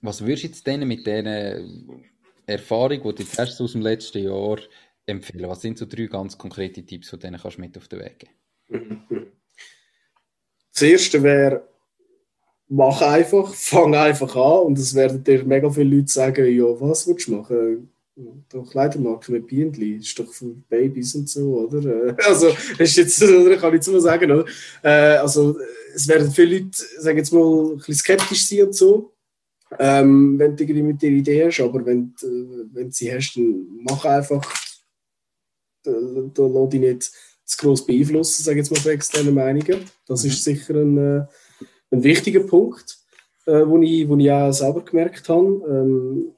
[0.00, 2.04] was würdest du jetzt denen mit diesen
[2.46, 4.58] Erfahrung, die du jetzt erst aus dem letzten Jahr
[5.06, 5.48] empfehlen?
[5.48, 8.28] Was sind so drei ganz konkrete Tipps, die du kannst mit auf den Weg
[8.68, 9.04] geben
[10.72, 11.66] Das erste wäre,
[12.68, 17.06] mach einfach, fang einfach an und es werden dir mega viele Leute sagen, ja, was
[17.06, 17.90] willst du machen?
[18.50, 22.16] Doch Kleidermarke mit Bienen, ist doch für Babys und so, oder?
[22.26, 23.20] Also, das ist jetzt,
[23.60, 24.44] kann ich zu sagen, oder?
[24.82, 25.56] Äh, also,
[25.94, 29.12] es werden viele Leute, sagen jetzt mal, ein bisschen skeptisch sein und so
[29.78, 31.60] ähm, wenn du mit der Idee hast.
[31.60, 34.42] Aber wenn, äh, wenn du sie hast, dann mach einfach.
[35.82, 35.92] Da,
[36.34, 37.10] da lass dich nicht
[37.44, 39.84] zu gross beeinflussen, sage ich jetzt mal von externen Meinungen.
[40.06, 40.30] Das mhm.
[40.30, 41.26] ist sicher ein, äh,
[41.90, 42.98] ein wichtiger Punkt,
[43.46, 45.62] äh, wo, ich, wo ich auch selber gemerkt habe.
[45.68, 46.32] Ähm,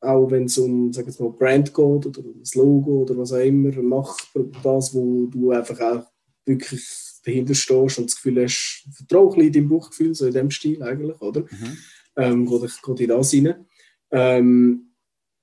[0.00, 3.38] auch wenn es um sag jetzt mal, Brand geht oder das Logo oder was auch
[3.38, 4.16] immer, mach
[4.62, 6.06] das, wo du einfach auch
[6.44, 6.84] wirklich
[7.24, 10.82] dahinter stehst und das Gefühl hast, vertraue ein bisschen deinem Buchgefühl, so in dem Stil
[10.82, 11.40] eigentlich, oder?
[11.40, 11.76] Mhm
[12.16, 13.66] ähm, geht, geht in das rein.
[14.10, 14.92] Ähm,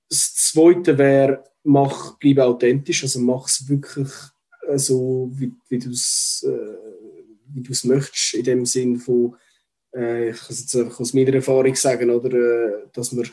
[0.09, 4.09] das Zweite wäre, mach, bleib authentisch, also mach es wirklich
[4.67, 6.77] äh, so, wie, wie du es äh,
[7.83, 9.35] möchtest, in dem Sinn von,
[9.95, 13.25] äh, ich kann es jetzt einfach aus meiner Erfahrung sagen, oder, äh, dass wir,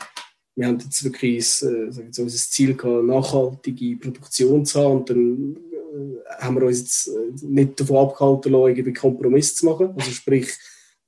[0.55, 5.55] wir haben jetzt wirklich äh, jetzt unser Ziel gehabt, nachhaltige Produktion zu haben und dann
[5.73, 10.49] äh, haben wir uns jetzt äh, nicht davon abgehalten, irgendwie Kompromiss zu machen, also sprich,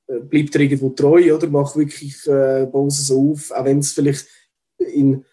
[0.07, 1.47] äh, bleib dir irgendwo treu, oder?
[1.47, 4.27] Mach wirklich, äh, Pause so auf, auch wenn es vielleicht
[4.77, 5.25] in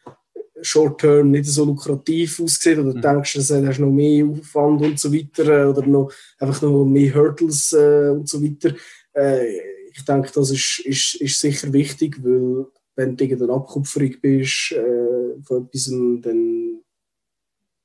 [0.62, 3.00] Short Term nicht so lukrativ aussieht oder mhm.
[3.00, 6.84] denkst, dass du hast noch mehr Aufwand und so weiter äh, oder noch, einfach noch
[6.84, 8.74] mehr Hurdles äh, und so weiter.
[9.12, 9.58] Äh,
[9.92, 15.40] ich denke, das ist, ist, ist sicher wichtig, weil wenn du irgendeine Abkupferung bist äh,
[15.42, 16.80] von etwas, dann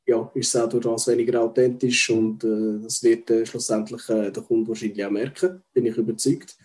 [0.07, 4.31] ja, ist es auch durch das weniger authentisch und äh, das wird äh, schlussendlich der
[4.31, 6.55] Kunde wahrscheinlich auch merken, bin ich überzeugt.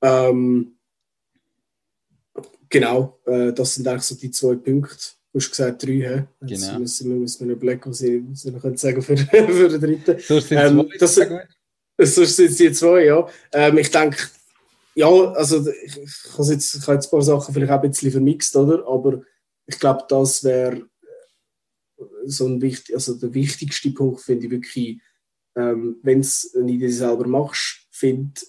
[0.00, 0.76] Ähm,
[2.68, 5.15] genau, äh, das sind eigentlich so die zwei Punkte.
[5.36, 6.46] Du hast gesagt drei, he?
[6.46, 6.78] Jetzt genau.
[6.78, 10.18] müssen wir, müssen wir überlegen, was ich, was ich noch sagen für, für den dritten.
[10.18, 11.14] So sind ähm, das,
[12.14, 13.28] so sind die zwei, ja.
[13.52, 14.16] Ähm, ich denke,
[14.94, 17.90] ja, also ich, ich, habe jetzt, ich habe jetzt ein paar Sachen vielleicht auch ein
[17.90, 18.88] bisschen vermixt, oder?
[18.88, 19.24] Aber
[19.66, 20.88] ich glaube, das wäre
[21.98, 25.02] äh, so ein wichtig, also der wichtigste Punkt, finde ich wirklich,
[25.54, 26.28] ähm, wenn du
[26.58, 28.40] eine Idee selber machst, finde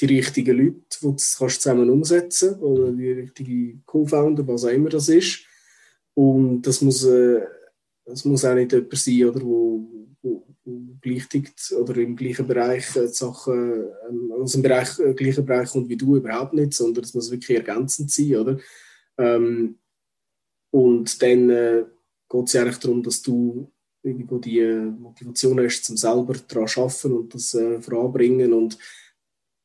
[0.00, 4.88] die richtigen Leute, die das kannst zusammen umsetzen oder die richtigen Co-Founder, was auch immer
[4.88, 5.44] das ist.
[6.14, 7.42] Und das muss, äh,
[8.04, 9.88] das muss auch nicht jemand sein, oder, wo,
[10.22, 15.44] wo, wo gleichzeitig oder im gleichen Bereich äh, Sachen, ähm, aus dem Bereich, äh, gleichen
[15.44, 18.58] Bereich kommt wie du, überhaupt nicht, sondern es muss wirklich ergänzend sein, oder?
[19.18, 19.78] Ähm,
[20.70, 21.84] Und dann äh,
[22.28, 23.70] geht es ja eigentlich darum, dass du
[24.02, 24.60] irgendwo die
[24.98, 28.52] Motivation hast, zum selber daran zu arbeiten und das äh, voranbringen.
[28.52, 28.76] Und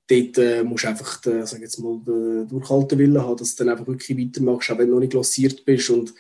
[0.08, 3.74] dort äh, musst du einfach den, sag jetzt mal, den Durchhaltewillen haben, dass du dann
[3.74, 6.14] einfach wirklich weitermachst, auch wenn du noch nicht lanciert bist und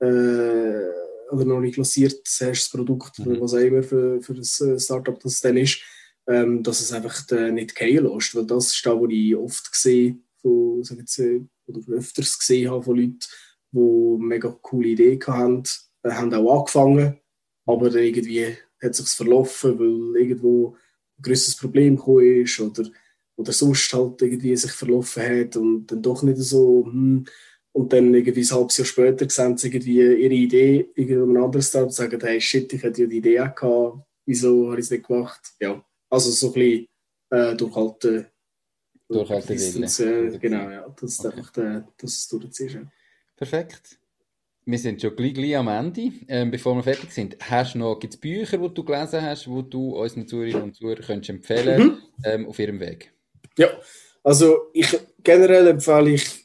[0.00, 3.40] äh, oder noch nicht lanciert hast, das Produkt, mhm.
[3.40, 5.80] was auch immer für, für das äh, Startup das dann ist,
[6.26, 8.34] ähm, dass es einfach äh, nicht gehen lässt.
[8.34, 12.70] Weil das ist das, was ich oft gesehen von, sag jetzt, äh, oder öfters gesehen
[12.70, 13.18] habe von Leuten,
[13.72, 15.62] die mega coole Ideen hatten,
[16.02, 17.18] äh, haben auch angefangen,
[17.66, 20.76] aber dann irgendwie hat es sich verlaufen, weil irgendwo
[21.18, 22.84] ein größeres Problem gekommen ist oder,
[23.36, 27.24] oder sonst halt irgendwie sich verlaufen hat und dann doch nicht so, hm,
[27.74, 31.72] und dann irgendwie ein halbes Jahr später sehen sie irgendwie ihre Idee irgendwo ein anderes
[31.72, 34.86] Tag und sagen, hey shit, ich hätte ja die Idee auch gehabt, wieso habe ich
[34.86, 35.40] es nicht gemacht?
[35.60, 36.88] Ja, also so ein bisschen
[37.30, 38.26] äh, durchhalten.
[39.08, 40.28] Durchhalten Wille.
[40.28, 41.36] Äh, genau, ja, dass, okay.
[41.36, 42.76] einfach der, dass es durchziehst.
[42.76, 42.82] Ja.
[43.36, 43.98] Perfekt.
[44.66, 46.12] Wir sind schon gleich, gleich am Ende.
[46.28, 49.64] Ähm, bevor wir fertig sind, hast du noch gibt's Bücher, die du gelesen hast, die
[49.68, 51.98] du unseren Zuhörerinnen und Zuhörern könntest empfehlen mhm.
[52.24, 53.12] ähm, auf ihrem Weg?
[53.58, 53.68] Ja,
[54.22, 56.43] also ich, generell empfehle ich,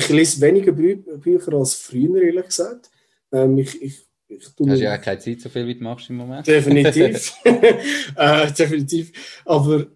[0.00, 2.90] ich lese weniger Bü Bücher als früher, ehrlich gesagt.
[3.32, 6.10] Ähm, ich, ich, ich du hast ja auch keine Zeit, so viel wie du machst
[6.10, 6.46] im Moment.
[6.46, 7.32] Definitiv.
[7.44, 9.12] äh, definitiv.
[9.44, 9.86] Aber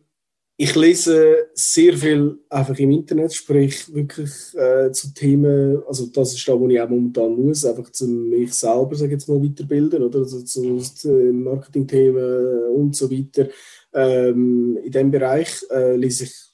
[0.56, 6.46] ich lese sehr viel einfach im Internet, sprich wirklich äh, zu Themen, also das ist
[6.46, 10.20] da, wo ich auch momentan muss, einfach zu mich selber, sage jetzt mal, weiterbilden, oder
[10.20, 13.48] also zu, zu Marketingthemen und so weiter.
[13.92, 16.53] Ähm, in dem Bereich äh, lese ich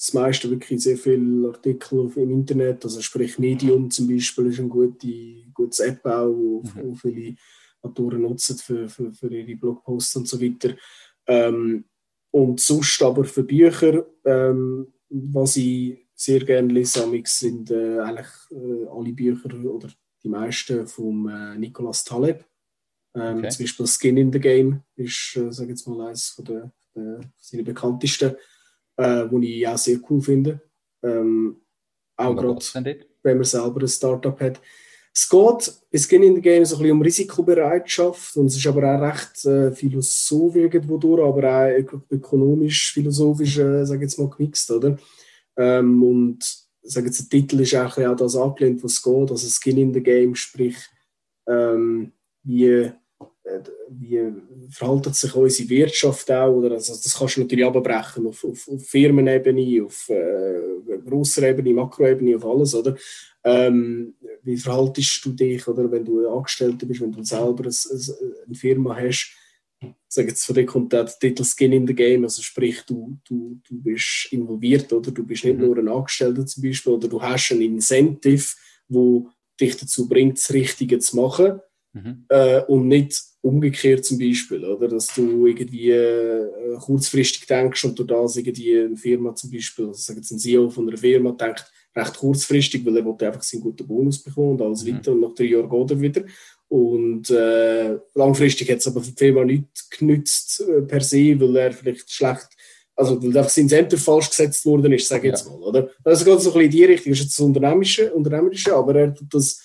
[0.00, 4.68] das meiste wirklich sehr viele Artikel im Internet, also sprich Medium zum Beispiel ist eine
[4.68, 5.06] gute,
[5.52, 6.96] gutes App auch, wo, mhm.
[6.96, 7.36] viele
[7.82, 10.74] Autoren nutzen für, für, für ihre Blogposts und so weiter.
[11.26, 11.84] Ähm,
[12.30, 18.86] und sonst aber für Bücher, ähm, was ich sehr gerne lese, sind äh, eigentlich äh,
[18.90, 19.90] alle Bücher oder
[20.22, 22.42] die meisten von äh, Nicolas Taleb.
[23.14, 23.48] Ähm, okay.
[23.50, 27.20] Zum Beispiel Skin in the Game ist, äh, sage jetzt mal, eines von der, der
[27.36, 28.36] seiner bekanntesten,
[29.00, 30.60] äh, wo ich auch sehr cool finde.
[31.02, 31.56] Ähm,
[32.16, 34.60] auch gerade, wenn man selber ein Startup hat.
[35.12, 38.66] Es geht es geht in der Game so ein bisschen um Risikobereitschaft und es ist
[38.66, 44.18] aber auch recht äh, philosophisch irgendwo durch, aber auch ökonomisch, philosophisch, äh, sage ich jetzt
[44.18, 44.96] mal, gemixt, oder?
[45.56, 46.38] Ähm, und
[46.82, 49.92] sage jetzt, der Titel ist auch, auch das angelehnt, was es geht, also Skin in
[49.92, 50.76] the Game, sprich,
[51.48, 52.12] ähm,
[52.44, 52.92] wie,
[53.88, 54.32] wie
[54.70, 56.72] verhaltet sich unsere Wirtschaft auch, oder?
[56.72, 62.36] Also, das kannst du natürlich abbrechen auf, auf, auf Firmenebene, auf äh, grosser Ebene, Makroebene,
[62.36, 62.96] auf alles, oder?
[63.42, 68.54] Ähm, wie verhaltest du dich, oder wenn du Angestellter bist, wenn du selber eine, eine
[68.54, 69.34] Firma hast,
[70.08, 73.60] sag jetzt von dir kommt der Titel Skin in the Game, also sprich, du, du,
[73.66, 75.66] du bist involviert, oder du bist nicht mhm.
[75.66, 78.44] nur ein Angestellter zum Beispiel, oder du hast ein Incentive,
[78.88, 79.28] wo
[79.58, 81.60] dich dazu bringt, das Richtige zu machen
[81.92, 82.24] mhm.
[82.28, 88.04] äh, und nicht umgekehrt zum Beispiel, oder dass du irgendwie äh, kurzfristig denkst und du
[88.04, 91.70] das irgendwie eine Firma zum Beispiel, also sag jetzt ein CEO von einer Firma denkt,
[91.96, 94.94] recht kurzfristig, weil er wollte einfach seinen guten Bonus bekommen und alles mhm.
[94.96, 96.22] weiter und nach drei Jahren geht er wieder.
[96.68, 101.56] Und äh, langfristig hat es aber für die Firma nicht genützt äh, per se, weil
[101.56, 102.48] er vielleicht schlecht,
[102.94, 105.60] also weil einfach sein Center falsch gesetzt worden ist, sage ich jetzt mal.
[105.60, 105.90] Oder?
[106.04, 108.94] Also geht so ein bisschen in die Richtung, das ist jetzt das Unternehmerische, Unternehmerische aber
[108.94, 109.60] er tut das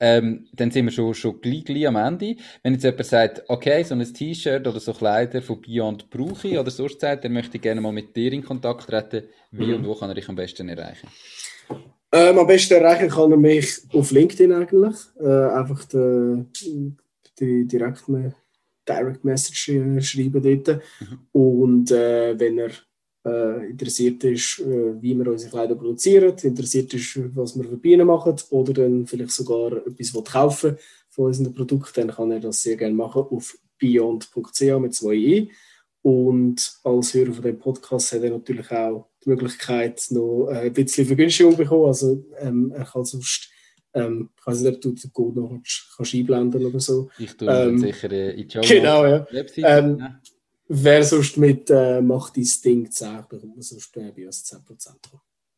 [0.00, 2.34] Ähm, dann sind wir schon, schon gleich, gleich am Ende.
[2.64, 6.58] Wenn jetzt jemand sagt, okay, so ein T-Shirt oder so Kleider von Beyond brauche ich
[6.58, 9.28] oder sonst sagt, dann möchte ich gerne mal mit dir in Kontakt treten.
[9.52, 9.74] Wie mhm.
[9.74, 11.06] und wo kann er dich am besten erreichen?
[12.16, 14.96] Ähm, am besten erreichen kann er mich auf LinkedIn eigentlich.
[15.18, 16.92] Äh, einfach die,
[17.40, 18.04] die direkt,
[18.88, 20.80] Direct Message schreiben dort.
[21.00, 21.18] Mhm.
[21.32, 22.70] Und äh, wenn er
[23.26, 28.06] äh, interessiert ist, äh, wie wir unsere Kleider produzieren, interessiert ist, was wir für Bienen
[28.06, 30.76] machen oder dann vielleicht sogar etwas kaufen
[31.08, 35.50] von unseren Produkten, dann kann er das sehr gerne machen auf beyond.ch mit zwei i.
[36.02, 41.06] Und als Hörer von dem Podcast hat er natürlich auch die Möglichkeit, noch ein bisschen
[41.06, 41.86] Vergünstigung zu bekommen.
[41.86, 43.50] Also ähm, er kann sonst
[43.94, 45.60] ähm, ich weiß nicht, ob du den Code noch
[45.96, 47.10] kannst einblenden oder so.
[47.18, 49.26] Ich tue ähm, sicher in die Show Genau, ja.
[49.30, 50.20] Ähm, ja.
[50.66, 54.94] Wer sonst mit äh, «Mach dein Ding» 10 bekommt man sonst äh, bei uns 10%.